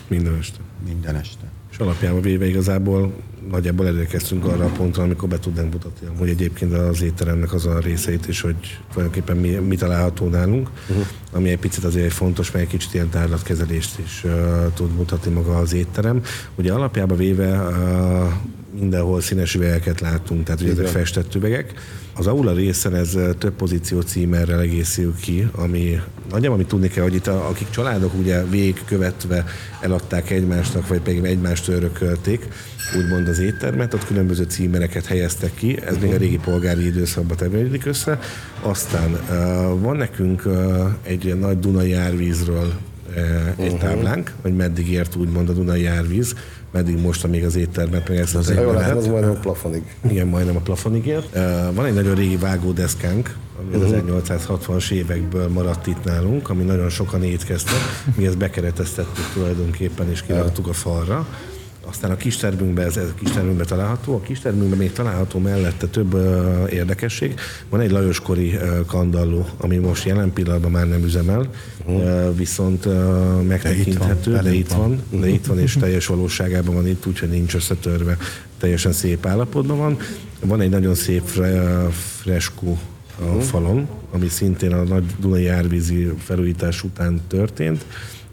Minden 0.08 0.38
este. 0.40 0.60
minden 0.86 1.16
este. 1.16 1.46
És 1.72 1.78
alapjában 1.78 2.22
véve 2.22 2.48
igazából 2.48 3.14
nagyjából 3.52 3.88
elérkeztünk 3.88 4.46
arra 4.46 4.66
a 4.66 4.70
pontra, 4.70 5.04
amikor 5.04 5.30
be 5.30 5.40
tudnánk 5.40 5.74
mutatni, 5.74 6.08
hogy 6.18 6.30
egyébként 6.30 6.74
az 6.74 7.02
étteremnek 7.02 7.54
az 7.54 7.66
a 7.66 7.80
részeit 7.80 8.28
is, 8.28 8.42
hogy 8.42 8.80
tulajdonképpen 8.92 9.38
mi, 9.38 9.50
mi 9.50 9.76
található 9.76 10.28
nálunk, 10.28 10.70
uh-huh. 10.90 11.06
ami 11.32 11.50
egy 11.50 11.60
picit 11.60 11.84
azért 11.84 12.14
fontos, 12.14 12.52
mert 12.52 12.66
egy 12.66 12.72
kicsit 12.72 12.94
ilyen 12.94 13.10
tárlatkezelést 13.10 14.00
is 14.00 14.24
uh, 14.24 14.74
tud 14.74 14.96
mutatni 14.96 15.32
maga 15.32 15.58
az 15.58 15.74
étterem. 15.74 16.22
Ugye 16.56 16.74
alapjában 16.74 17.18
véve 17.18 17.62
uh, 17.62 18.32
mindenhol 18.80 19.22
színes 19.22 19.56
üvegeket 19.56 20.00
láttunk, 20.00 20.44
tehát 20.44 20.62
ugye 20.62 20.72
ezek 20.72 20.88
festett 20.88 21.36
üvegek. 21.36 21.74
Az 22.14 22.28
aula 22.28 22.54
részen 22.54 22.96
ez 22.96 23.18
több 23.38 23.54
pozíció 23.54 24.02
címerrel 24.02 24.60
egészül 24.60 25.16
ki, 25.22 25.48
ami 25.56 26.02
nagyjából 26.30 26.56
amit 26.58 26.68
tudni 26.68 26.88
kell, 26.88 27.04
hogy 27.04 27.16
itt 27.16 27.28
a, 27.28 27.48
akik 27.48 27.70
családok 27.70 28.14
ugye 28.14 28.44
végigkövetve 28.44 29.46
eladták 29.82 30.30
egymásnak, 30.30 30.88
vagy 30.88 31.00
pedig 31.00 31.24
egymást 31.24 31.68
örökölték, 31.68 32.48
úgymond 32.98 33.28
az 33.28 33.40
éttermet, 33.40 33.94
ott 33.94 34.06
különböző 34.06 34.44
címereket 34.44 35.06
helyeztek 35.06 35.54
ki, 35.54 35.82
ez 35.86 35.98
még 36.02 36.14
a 36.14 36.18
régi 36.18 36.38
polgári 36.38 36.86
időszakban 36.86 37.38
tevődik 37.38 37.86
össze. 37.86 38.20
Aztán 38.62 39.18
van 39.80 39.96
nekünk 39.96 40.44
egy 41.04 41.40
nagy 41.40 41.60
Dunai 41.60 41.94
árvízről 41.94 42.74
egy 43.58 43.78
táblánk, 43.78 44.34
hogy 44.42 44.56
meddig 44.56 44.92
ért 44.92 45.16
úgymond 45.16 45.50
a 45.50 45.54
Dunai 45.54 45.86
árvíz, 45.86 46.36
meddig 46.72 47.02
most, 47.02 47.28
még 47.28 47.46
az 47.46 47.56
éttermet, 47.56 48.10
meg 48.10 48.18
ezt 48.18 48.36
az 48.36 48.50
látom, 48.50 48.74
lehet. 48.74 48.96
az 48.96 49.08
majdnem 49.08 49.32
a 49.32 49.40
plafonig. 49.40 49.96
Igen, 50.10 50.28
majdnem 50.28 50.56
a 50.56 50.60
plafonig 50.60 51.06
ért. 51.06 51.38
Van 51.74 51.86
egy 51.86 51.94
nagyon 51.94 52.16
régi 52.16 52.38
vágódeszkánk, 52.38 53.36
ami 53.60 53.84
az 53.84 53.94
1860-as 53.94 54.92
évekből 54.92 55.48
maradt 55.48 55.88
itt 55.88 56.04
nálunk, 56.04 56.50
ami 56.50 56.64
nagyon 56.64 56.90
sokan 56.90 57.24
étkeztek. 57.24 57.80
Mi 58.16 58.26
ezt 58.26 58.38
bekereteztettük 58.38 59.26
tulajdonképpen, 59.34 60.10
és 60.10 60.22
kiraktuk 60.22 60.68
a 60.68 60.74
falra. 60.74 61.28
Aztán 61.90 62.12
a 62.12 62.16
kistermünkben, 62.16 62.86
ez, 62.86 62.98
ez 62.98 63.10
a 63.10 63.14
kistermünkben 63.20 63.66
található. 63.66 64.16
A 64.16 64.22
kistermünkben 64.22 64.78
még 64.78 64.92
található 64.92 65.40
mellette 65.40 65.88
több 65.88 66.14
uh, 66.14 66.74
érdekesség. 66.74 67.34
Van 67.70 67.80
egy 67.80 67.92
Lajoskori 67.92 68.56
uh, 68.56 68.86
kandalló, 68.86 69.46
ami 69.58 69.78
most 69.78 70.06
jelen 70.06 70.34
pillanatban 70.34 70.72
már 70.72 70.88
nem 70.88 71.04
üzemel, 71.04 71.50
uh, 71.86 72.36
viszont 72.36 72.86
uh, 72.86 73.42
megtekinthető, 73.42 74.32
de 74.32 74.42
velünk 74.42 74.60
itt 74.60 74.72
van, 74.72 75.02
de 75.10 75.28
itt 75.28 75.46
van, 75.46 75.60
és 75.60 75.74
teljes 75.80 76.06
valóságában 76.06 76.76
van 76.76 76.88
itt, 76.88 77.06
úgyhogy 77.06 77.30
nincs 77.30 77.56
összetörve, 77.56 78.18
teljesen 78.60 78.92
szép 78.92 79.26
állapotban 79.26 79.78
van. 79.78 79.98
Van 80.40 80.62
egy 80.62 80.70
nagyon 80.70 80.96
szép 80.96 81.24
fre, 81.26 81.88
freskó 82.22 82.78
a 83.20 83.42
falon, 83.42 83.88
ami 84.12 84.28
szintén 84.28 84.74
a 84.74 84.84
nagy 84.84 85.04
Dunai 85.20 85.48
árvízi 85.48 86.14
felújítás 86.24 86.84
után 86.84 87.22
történt. 87.28 87.86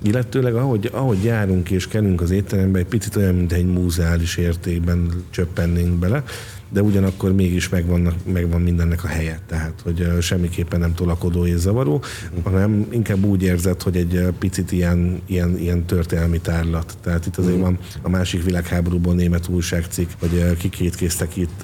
Illetőleg 0.07 0.55
ahogy, 0.55 0.91
ahogy 0.93 1.25
járunk 1.25 1.71
és 1.71 1.89
kelünk 1.89 2.21
az 2.21 2.31
étterembe, 2.31 2.79
egy 2.79 2.87
picit 2.87 3.17
olyan, 3.17 3.35
mint 3.35 3.53
egy 3.53 3.67
múzeális 3.67 4.37
értékben 4.37 5.25
csöppennénk 5.31 5.99
bele, 5.99 6.23
de 6.75 6.83
ugyanakkor 6.83 7.33
mégis 7.33 7.69
megvan, 7.69 8.15
megvan 8.33 8.61
mindennek 8.61 9.05
a 9.05 9.07
helye. 9.07 9.41
Tehát, 9.47 9.81
hogy 9.83 10.09
semmiképpen 10.21 10.81
nem 10.81 10.95
tolakodó 10.95 11.47
és 11.47 11.57
zavaró, 11.57 12.03
hanem 12.43 12.87
inkább 12.91 13.25
úgy 13.25 13.43
érzed, 13.43 13.83
hogy 13.83 13.97
egy 13.97 14.29
picit 14.39 14.73
ilyen, 14.73 15.21
ilyen, 15.27 15.59
ilyen 15.59 15.85
történelmi 15.85 16.41
tárlat. 16.41 16.97
Tehát 17.03 17.27
itt 17.27 17.37
azért 17.37 17.61
van 17.61 17.79
a 18.03 18.09
másik 18.09 18.45
világháborúból 18.45 19.15
német 19.15 19.49
újságcikk, 19.49 20.09
hogy 20.19 20.57
kikétkéztek 20.57 21.37
itt 21.37 21.63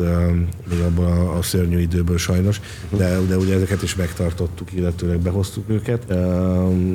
még 0.70 0.80
abban 0.80 1.06
a, 1.06 1.36
a 1.36 1.42
szörnyű 1.42 1.78
időből 1.78 2.18
sajnos, 2.18 2.60
de, 2.96 3.18
de 3.28 3.36
ugye 3.36 3.54
ezeket 3.54 3.82
is 3.82 3.94
megtartottuk, 3.94 4.72
illetőleg 4.72 5.18
behoztuk 5.18 5.64
őket. 5.68 6.14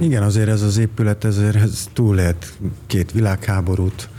Igen, 0.01 0.23
azért 0.23 0.49
ez 0.49 0.61
az 0.61 0.77
épület, 0.77 1.23
ezért 1.23 1.55
ez 1.55 1.89
túlélt 1.93 2.53
két 2.87 3.11
világháborút, 3.11 4.09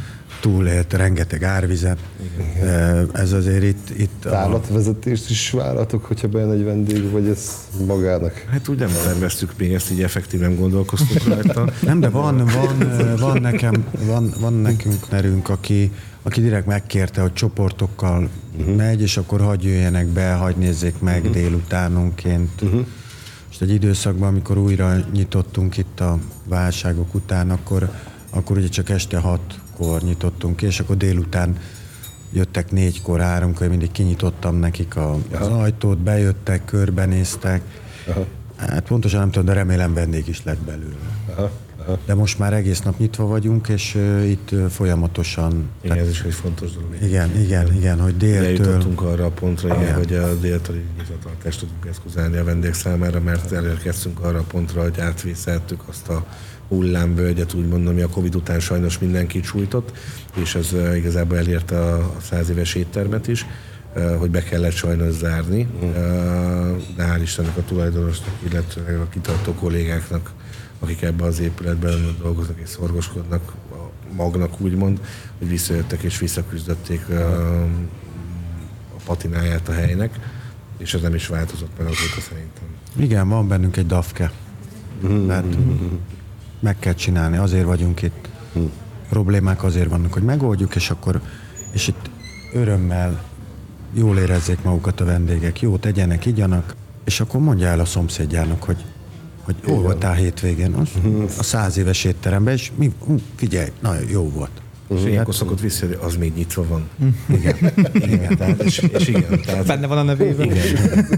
túlélt 0.46 0.92
rengeteg 0.92 1.42
árvizet. 1.42 1.98
Igen. 2.38 3.08
Ez 3.12 3.32
azért 3.32 3.62
itt... 3.62 3.90
itt 3.98 4.24
a, 4.24 4.60
is 5.28 5.50
vállalatok, 5.50 6.04
hogyha 6.04 6.28
bejön 6.28 6.50
egy 6.50 6.64
vendég, 6.64 7.10
vagy 7.10 7.28
ez 7.28 7.68
magának? 7.86 8.44
Hát 8.50 8.68
úgy 8.68 8.78
nem 8.78 8.90
terveztük 9.04 9.52
még 9.56 9.72
ezt, 9.72 9.90
így 9.90 10.02
effektíven 10.02 10.56
gondolkoztunk 10.56 11.24
rajta. 11.24 11.70
nem, 11.86 12.00
de 12.00 12.08
van, 12.08 12.36
van, 12.36 12.92
van 13.18 13.40
nekem, 13.40 13.84
van, 14.06 14.32
van 14.40 14.52
nekünk 14.52 15.10
nerünk, 15.10 15.48
aki, 15.48 15.92
aki 16.22 16.40
direkt 16.40 16.66
megkérte, 16.66 17.20
hogy 17.20 17.32
csoportokkal 17.32 18.28
uh-huh. 18.58 18.76
megy, 18.76 19.00
és 19.00 19.16
akkor 19.16 19.40
hagyj 19.40 19.66
jöjjenek 19.66 20.06
be, 20.06 20.32
hagyj 20.32 20.58
nézzék 20.58 21.00
meg 21.00 21.18
uh-huh. 21.18 21.34
délutánonként. 21.34 22.62
Uh-huh. 22.62 22.86
És 23.50 23.60
egy 23.60 23.70
időszakban, 23.70 24.28
amikor 24.28 24.58
újra 24.58 24.94
nyitottunk 25.12 25.76
itt 25.76 26.00
a 26.00 26.18
válságok 26.44 27.14
után, 27.14 27.50
akkor, 27.50 27.90
akkor 28.30 28.56
ugye 28.56 28.68
csak 28.68 28.90
este 28.90 29.18
hatkor 29.76 30.02
nyitottunk 30.02 30.56
ki, 30.56 30.66
és 30.66 30.80
akkor 30.80 30.96
délután 30.96 31.56
jöttek 32.32 32.70
négykor, 32.70 33.20
háromkor, 33.20 33.68
mindig 33.68 33.90
kinyitottam 33.90 34.56
nekik 34.56 34.96
a, 34.96 35.18
az 35.32 35.46
ajtót, 35.46 35.98
bejöttek, 35.98 36.64
körbenéztek. 36.64 37.62
Aha. 38.08 38.26
Hát 38.56 38.86
pontosan 38.86 39.20
nem 39.20 39.30
tudom, 39.30 39.46
de 39.46 39.52
remélem 39.52 39.94
vendég 39.94 40.28
is 40.28 40.44
lett 40.44 40.58
belőle. 40.58 40.94
Aha. 41.36 41.50
Aha. 41.86 41.98
De 42.06 42.14
most 42.14 42.38
már 42.38 42.52
egész 42.52 42.80
nap 42.80 42.98
nyitva 42.98 43.26
vagyunk, 43.26 43.68
és 43.68 43.94
uh, 43.94 44.28
itt 44.28 44.50
uh, 44.52 44.66
folyamatosan... 44.66 45.68
Igen, 45.80 45.98
ez 45.98 46.08
is 46.08 46.22
egy 46.22 46.34
fontos 46.34 46.72
dolog. 46.72 46.94
Igen, 47.02 47.40
igen, 47.40 47.74
igen, 47.74 48.00
hogy 48.00 48.16
déltől... 48.16 48.44
Eljutottunk 48.44 49.02
arra 49.02 49.24
a 49.24 49.30
pontra, 49.30 49.68
igen, 49.68 49.82
Igen. 49.82 49.94
hogy 49.94 50.14
a 50.14 50.34
déltől 50.34 50.76
nyitvatartást 50.96 51.60
tudunk 51.60 51.86
eszkuzálni 51.86 52.36
a 52.36 52.44
vendég 52.44 52.74
számára, 52.74 53.20
mert 53.20 53.52
elérkeztünk 53.52 54.20
arra 54.20 54.38
a 54.38 54.44
pontra, 54.48 54.82
hogy 54.82 55.00
átvészeltük 55.00 55.82
azt 55.88 56.08
a 56.08 56.26
hullámvölgyet, 56.68 57.54
úgymond, 57.54 57.86
ami 57.86 58.00
a 58.00 58.08
Covid 58.08 58.34
után 58.34 58.60
sajnos 58.60 58.98
mindenkit 58.98 59.44
sújtott, 59.44 59.92
és 60.34 60.54
ez 60.54 60.72
uh, 60.72 60.96
igazából 60.96 61.36
elérte 61.36 61.78
a, 61.78 62.12
száz 62.20 62.48
éves 62.48 62.74
éttermet 62.74 63.28
is, 63.28 63.46
uh, 63.96 64.16
hogy 64.16 64.30
be 64.30 64.42
kellett 64.42 64.72
sajnos 64.72 65.14
zárni, 65.14 65.68
uh, 65.80 65.88
de 66.96 67.14
hál' 67.14 67.22
Istennek 67.22 67.56
a 67.56 67.64
tulajdonosnak, 67.64 68.34
illetve 68.50 69.00
a 69.00 69.08
kitartó 69.08 69.52
kollégáknak, 69.52 70.32
akik 70.78 71.02
ebben 71.02 71.26
az 71.26 71.40
épületben 71.40 72.16
dolgoznak 72.20 72.58
és 72.62 72.68
szorgoskodnak, 72.68 73.52
magnak 74.12 74.60
úgymond, 74.60 75.00
hogy 75.38 75.48
visszajöttek 75.48 76.02
és 76.02 76.18
visszaküzdötték 76.18 77.08
a 78.96 79.00
patináját 79.04 79.68
a 79.68 79.72
helynek, 79.72 80.18
és 80.78 80.94
ez 80.94 81.00
nem 81.00 81.14
is 81.14 81.26
változott 81.26 81.78
meg 81.78 81.86
azóta 81.86 82.20
szerintem. 82.28 82.64
Igen, 82.96 83.28
van 83.28 83.48
bennünk 83.48 83.76
egy 83.76 83.86
dafke. 83.86 84.32
Tehát 85.26 85.56
meg 86.66 86.78
kell 86.78 86.94
csinálni, 86.94 87.36
azért 87.36 87.64
vagyunk 87.64 88.02
itt. 88.02 88.28
Problémák 89.08 89.64
azért 89.64 89.88
vannak, 89.88 90.12
hogy 90.12 90.22
megoldjuk, 90.22 90.74
és 90.74 90.90
akkor, 90.90 91.20
és 91.72 91.88
itt 91.88 92.10
örömmel 92.52 93.22
jól 93.92 94.18
érezzék 94.18 94.62
magukat 94.62 95.00
a 95.00 95.04
vendégek, 95.04 95.60
jó 95.60 95.76
tegyenek, 95.76 96.26
igyanak, 96.26 96.74
és 97.04 97.20
akkor 97.20 97.40
mondja 97.40 97.66
el 97.66 97.80
a 97.80 97.84
szomszédjának, 97.84 98.62
hogy 98.62 98.84
hogy 99.42 99.56
hol 99.64 99.82
voltál 99.82 100.14
hétvégén? 100.14 100.72
Az, 100.72 100.88
a 101.38 101.42
száz 101.42 101.76
éves 101.76 102.04
étteremben, 102.04 102.54
és 102.54 102.72
mi, 102.74 102.92
hú, 102.98 103.16
figyelj, 103.34 103.68
nagyon 103.80 104.08
jó 104.08 104.30
volt. 104.30 104.60
És 104.88 105.04
ilyenkor 105.04 105.34
szokott 105.34 105.60
vissza, 105.60 105.86
hogy 105.86 105.98
az 106.00 106.16
még 106.16 106.32
nyitva 106.34 106.66
van. 106.68 106.88
Igen, 107.28 107.56
igen, 107.92 108.36
tehát, 108.36 108.62
És, 108.62 108.78
és 108.78 109.08
igen, 109.08 109.40
tehát 109.44 109.66
Benne 109.66 109.86
van 109.86 109.98
a 109.98 110.02
nevében. 110.02 110.46
Igen. 110.46 111.08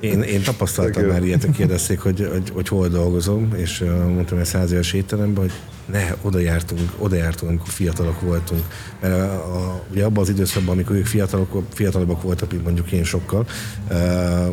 Én, 0.00 0.22
én 0.22 0.42
tapasztaltam 0.42 1.04
már 1.04 1.22
ilyet, 1.22 1.44
hogy 1.44 1.56
kérdezték, 1.56 1.98
hogy, 1.98 2.28
hogy, 2.32 2.50
hogy 2.50 2.68
hol 2.68 2.88
dolgozom, 2.88 3.48
és 3.56 3.84
mondtam, 4.08 4.36
hogy 4.38 4.46
száz 4.46 4.72
éves 4.72 4.92
étteremben, 4.92 5.42
hogy 5.42 5.52
ne, 5.90 6.14
oda 6.22 6.38
jártunk, 6.38 6.92
oda 6.98 7.16
jártunk, 7.16 7.50
amikor 7.50 7.68
fiatalok 7.68 8.20
voltunk. 8.20 8.62
Mert 9.00 9.14
a, 9.14 9.56
a, 9.56 9.82
ugye 9.90 10.04
abban 10.04 10.22
az 10.22 10.28
időszakban, 10.28 10.74
amikor 10.74 10.96
ők 10.96 11.06
fiatalok, 11.06 11.62
fiatalabbak 11.72 12.22
voltak, 12.22 12.50
mint 12.50 12.64
mondjuk 12.64 12.92
én 12.92 13.04
sokkal, 13.04 13.46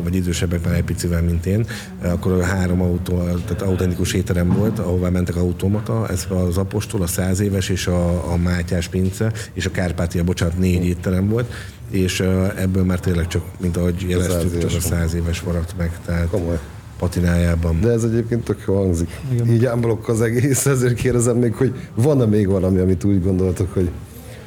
vagy 0.02 0.14
idősebbek 0.14 0.64
már 0.64 0.74
egy 0.74 0.84
picivel, 0.84 1.22
mint 1.22 1.46
én, 1.46 1.66
akkor 2.02 2.42
három 2.42 2.82
autó, 2.82 3.16
tehát 3.18 3.62
autentikus 3.62 4.12
étterem 4.12 4.48
volt, 4.48 4.78
ahová 4.78 5.08
mentek 5.08 5.36
automata, 5.36 6.08
ez 6.08 6.26
az 6.28 6.56
Apostol, 6.56 7.02
a 7.02 7.06
Száz 7.06 7.40
éves 7.40 7.68
és 7.68 7.86
a, 7.86 8.32
a 8.32 8.36
Mátyás 8.36 8.88
pince, 8.88 9.32
és 9.52 9.66
a 9.66 9.70
Kárpátia, 9.70 10.24
bocsánat, 10.24 10.58
négy 10.58 10.84
étterem 10.84 11.28
volt, 11.28 11.52
és 11.90 12.20
ebből 12.56 12.84
már 12.84 13.00
tényleg 13.00 13.26
csak, 13.26 13.42
mint 13.60 13.76
ahogy 13.76 14.04
jeleztük, 14.08 14.58
csak 14.58 14.70
a 14.76 14.80
száz 14.80 15.14
éves 15.14 15.40
maradt 15.40 15.74
meg. 15.76 15.98
Tehát 16.04 16.28
Komoly. 16.28 16.58
Patinájában. 16.98 17.80
De 17.80 17.88
ez 17.90 18.02
egyébként 18.04 18.44
tök 18.44 18.62
jó 18.66 18.76
hangzik. 18.76 19.08
Igen. 19.32 19.52
Így 19.52 19.64
ámblok 19.64 20.08
az 20.08 20.20
egész, 20.20 20.66
ezért 20.66 20.94
kérdezem 20.94 21.36
még, 21.36 21.54
hogy 21.54 21.72
van-e 21.94 22.24
még 22.24 22.48
valami, 22.48 22.78
amit 22.78 23.04
úgy 23.04 23.22
gondoltok, 23.22 23.72
hogy 23.74 23.90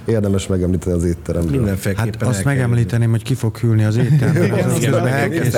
érdemes 0.06 0.48
megemlíteni 0.48 0.96
az 0.96 1.04
étteremről. 1.04 1.52
Mindenféleképpen 1.52 2.20
Hát 2.20 2.28
azt 2.30 2.44
megemlíteném, 2.44 3.10
hogy 3.10 3.24
ki 3.24 3.34
fog 3.34 3.58
hűlni 3.58 3.84
az 3.84 3.98
étteremben. 3.98 4.50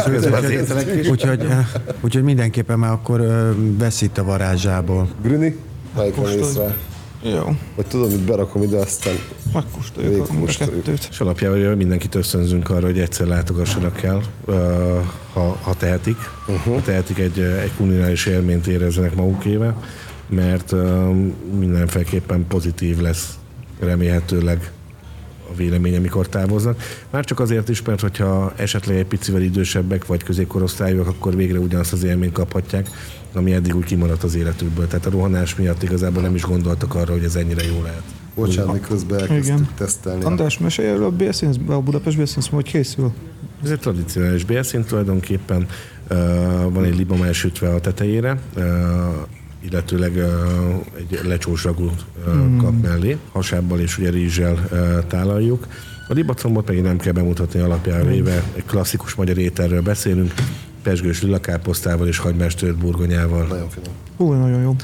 Közben 0.06 0.34
az 0.34 0.52
úgyhogy- 1.10 1.42
eh, 1.42 1.68
úgyhogy 2.02 2.24
mindenképpen 2.24 2.80
már 2.80 2.92
akkor 2.92 3.20
ö, 3.20 3.50
veszít 3.78 4.18
a 4.18 4.24
varázsából. 4.24 5.08
Melyikre 5.96 6.22
mész 6.22 6.56
rá? 6.56 6.76
Jó, 7.24 7.56
Vagy 7.76 7.86
tudom, 7.86 8.10
hogy 8.10 8.20
berakom 8.20 8.64
ide, 8.64 8.78
aztán 8.78 9.14
megkóstoljuk 9.54 10.30
a 10.30 10.46
kettőt. 10.58 11.08
És 11.12 11.20
alapjában 11.20 11.60
mindenkit 11.60 12.16
ösztönzünk 12.16 12.70
arra, 12.70 12.86
hogy 12.86 13.00
egyszer 13.00 13.28
látogassanak 13.28 14.04
el, 14.04 14.22
ha, 15.34 15.58
ha 15.62 15.74
tehetik. 15.74 16.18
Uh-huh. 16.48 16.74
Ha 16.74 16.82
tehetik, 16.82 17.18
egy, 17.18 17.40
egy 17.40 17.72
kulináris 17.78 18.26
élményt 18.26 18.68
érezzenek 18.68 19.16
magukével, 19.16 19.84
mert 20.30 20.74
mindenféleképpen 21.60 22.48
pozitív 22.48 23.00
lesz 23.00 23.38
remélhetőleg 23.80 24.72
a 25.54 25.56
vélemény, 25.58 25.96
amikor 25.96 26.28
távoznak. 26.28 26.82
Már 27.10 27.26
csak 27.26 27.40
azért 27.40 27.70
is, 27.70 27.82
mert 27.82 28.02
hogyha 28.02 28.54
esetleg 28.56 28.98
egy 28.98 29.06
picivel 29.06 29.42
idősebbek 29.42 30.06
vagy 30.06 30.24
középkorosztályúak, 30.24 31.08
akkor 31.08 31.36
végre 31.36 31.60
ugyanazt 31.60 31.94
az 31.94 32.04
élményt 32.04 32.32
kaphatják, 32.34 32.90
ami 33.34 33.54
eddig 33.54 33.76
úgy 33.76 33.84
kimaradt 33.84 34.24
az 34.24 34.36
életükből. 34.36 34.88
Tehát 34.88 35.06
a 35.06 35.10
rohanás 35.10 35.56
miatt 35.56 35.84
igazából 35.84 36.22
nem 36.22 36.36
is 36.36 36.42
gondoltak 36.42 36.96
arra, 36.96 37.12
hogy 37.12 37.24
ez 37.24 37.36
ennyire 37.36 37.64
jó 37.64 37.82
lehet. 37.84 38.04
bocsánat, 38.36 38.74
miközben 38.74 39.20
elkezdtük 39.20 39.56
Igen. 39.56 39.68
tesztelni. 39.78 40.24
András, 40.24 40.58
mesélj 40.58 40.88
erről 40.88 41.04
a 41.04 41.12
Bélszínsz, 41.12 41.56
a 41.68 41.82
Budapest 41.82 42.18
Bélszínsz, 42.18 42.50
hogy 42.50 42.72
készül. 42.72 43.12
Ez 43.64 43.70
egy 43.70 43.80
tradicionális 43.80 44.46
bélszín 44.46 44.84
tulajdonképpen, 44.84 45.68
uh, 46.10 46.18
van 46.74 46.84
egy 46.84 46.98
libom 46.98 47.22
elsütve 47.22 47.74
a 47.74 47.80
tetejére, 47.80 48.40
uh, 48.56 48.64
illetőleg 49.70 50.16
uh, 50.16 50.86
egy 50.98 51.20
lecsós 51.24 51.64
ragút 51.64 52.06
uh, 52.28 52.34
mm. 52.34 52.58
kap 52.58 52.82
mellé, 52.82 53.18
hasábbal 53.32 53.80
és 53.80 53.98
ugye 53.98 54.10
rizssel 54.10 54.54
uh, 54.72 55.08
tálaljuk. 55.08 55.68
A 56.08 56.14
libacombot 56.14 56.66
pedig 56.66 56.82
nem 56.82 56.98
kell 56.98 57.14
bemutatni 57.14 57.60
alapjára 57.60 58.06
véve, 58.06 58.44
egy 58.56 58.66
klasszikus 58.66 59.16
magyar 59.16 59.38
ételről 59.38 59.82
beszélünk, 59.82 60.34
pesgős 60.82 61.22
lillakáposztával 61.22 62.08
és 62.08 62.18
hagymás 62.18 62.56
tört 62.56 62.78
burgonyával. 62.78 63.46
Nagyon 63.48 63.70
finom. 63.70 63.94
Hú, 64.18 64.32
nagyon 64.32 64.62
jó. 64.62 64.76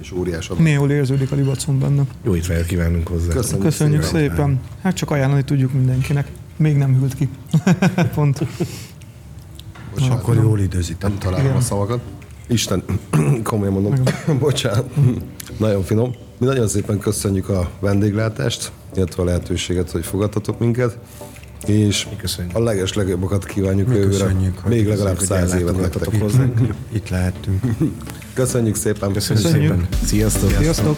És 0.00 0.12
óriás. 0.12 0.50
Milyen 0.58 0.78
jól 0.78 0.90
érződik 0.90 1.32
a 1.32 1.34
libacon 1.34 1.78
benne. 1.78 2.02
Jó 2.22 2.36
étvágyat 2.36 2.66
kívánunk 2.66 3.08
hozzá. 3.08 3.32
Köszönjük, 3.32 3.64
Köszönjük 3.64 4.02
szépen. 4.02 4.28
szépen. 4.36 4.60
Hát 4.82 4.94
csak 4.94 5.10
ajánlani 5.10 5.42
tudjuk 5.42 5.72
mindenkinek. 5.72 6.28
Még 6.56 6.76
nem 6.76 6.98
hűlt 6.98 7.14
ki. 7.14 7.28
Pont. 8.14 8.46
Bocsánat, 9.94 10.18
Akkor 10.18 10.36
jól 10.36 10.60
időzítem. 10.60 11.10
nem 11.10 11.18
találom 11.18 11.44
Igen. 11.44 11.56
a 11.56 11.60
szavakat. 11.60 12.00
Isten, 12.50 12.82
komolyan 13.42 13.72
mondom. 13.72 13.94
Bocsánat. 14.40 14.84
Nagyon 15.58 15.82
finom. 15.82 16.10
Mi 16.38 16.46
nagyon 16.46 16.68
szépen 16.68 16.98
köszönjük 16.98 17.48
a 17.48 17.70
vendéglátást, 17.80 18.72
illetve 18.94 19.22
a 19.22 19.26
lehetőséget, 19.26 19.90
hogy 19.90 20.04
fogadtatok 20.04 20.58
minket. 20.58 20.98
És 21.66 22.06
köszönjük. 22.16 22.56
a 22.56 22.60
leges 22.62 22.92
legjobbakat 22.94 23.44
kívánjuk 23.44 23.88
Mi 23.88 23.94
jövőre. 23.94 24.24
köszönjük, 24.24 24.66
Még 24.68 24.86
legalább 24.86 25.18
száz 25.18 25.54
évet 25.54 25.80
nektek. 25.80 26.20
hozzánk. 26.20 26.60
Itt 26.92 27.08
lehettünk. 27.08 27.64
Köszönjük 28.34 28.74
szépen. 28.74 29.12
Köszönjük 29.12 29.44
Köszönjük. 29.46 29.72
szépen. 29.72 29.88
Sziasztok! 30.04 30.50
Sziasztok! 30.50 30.96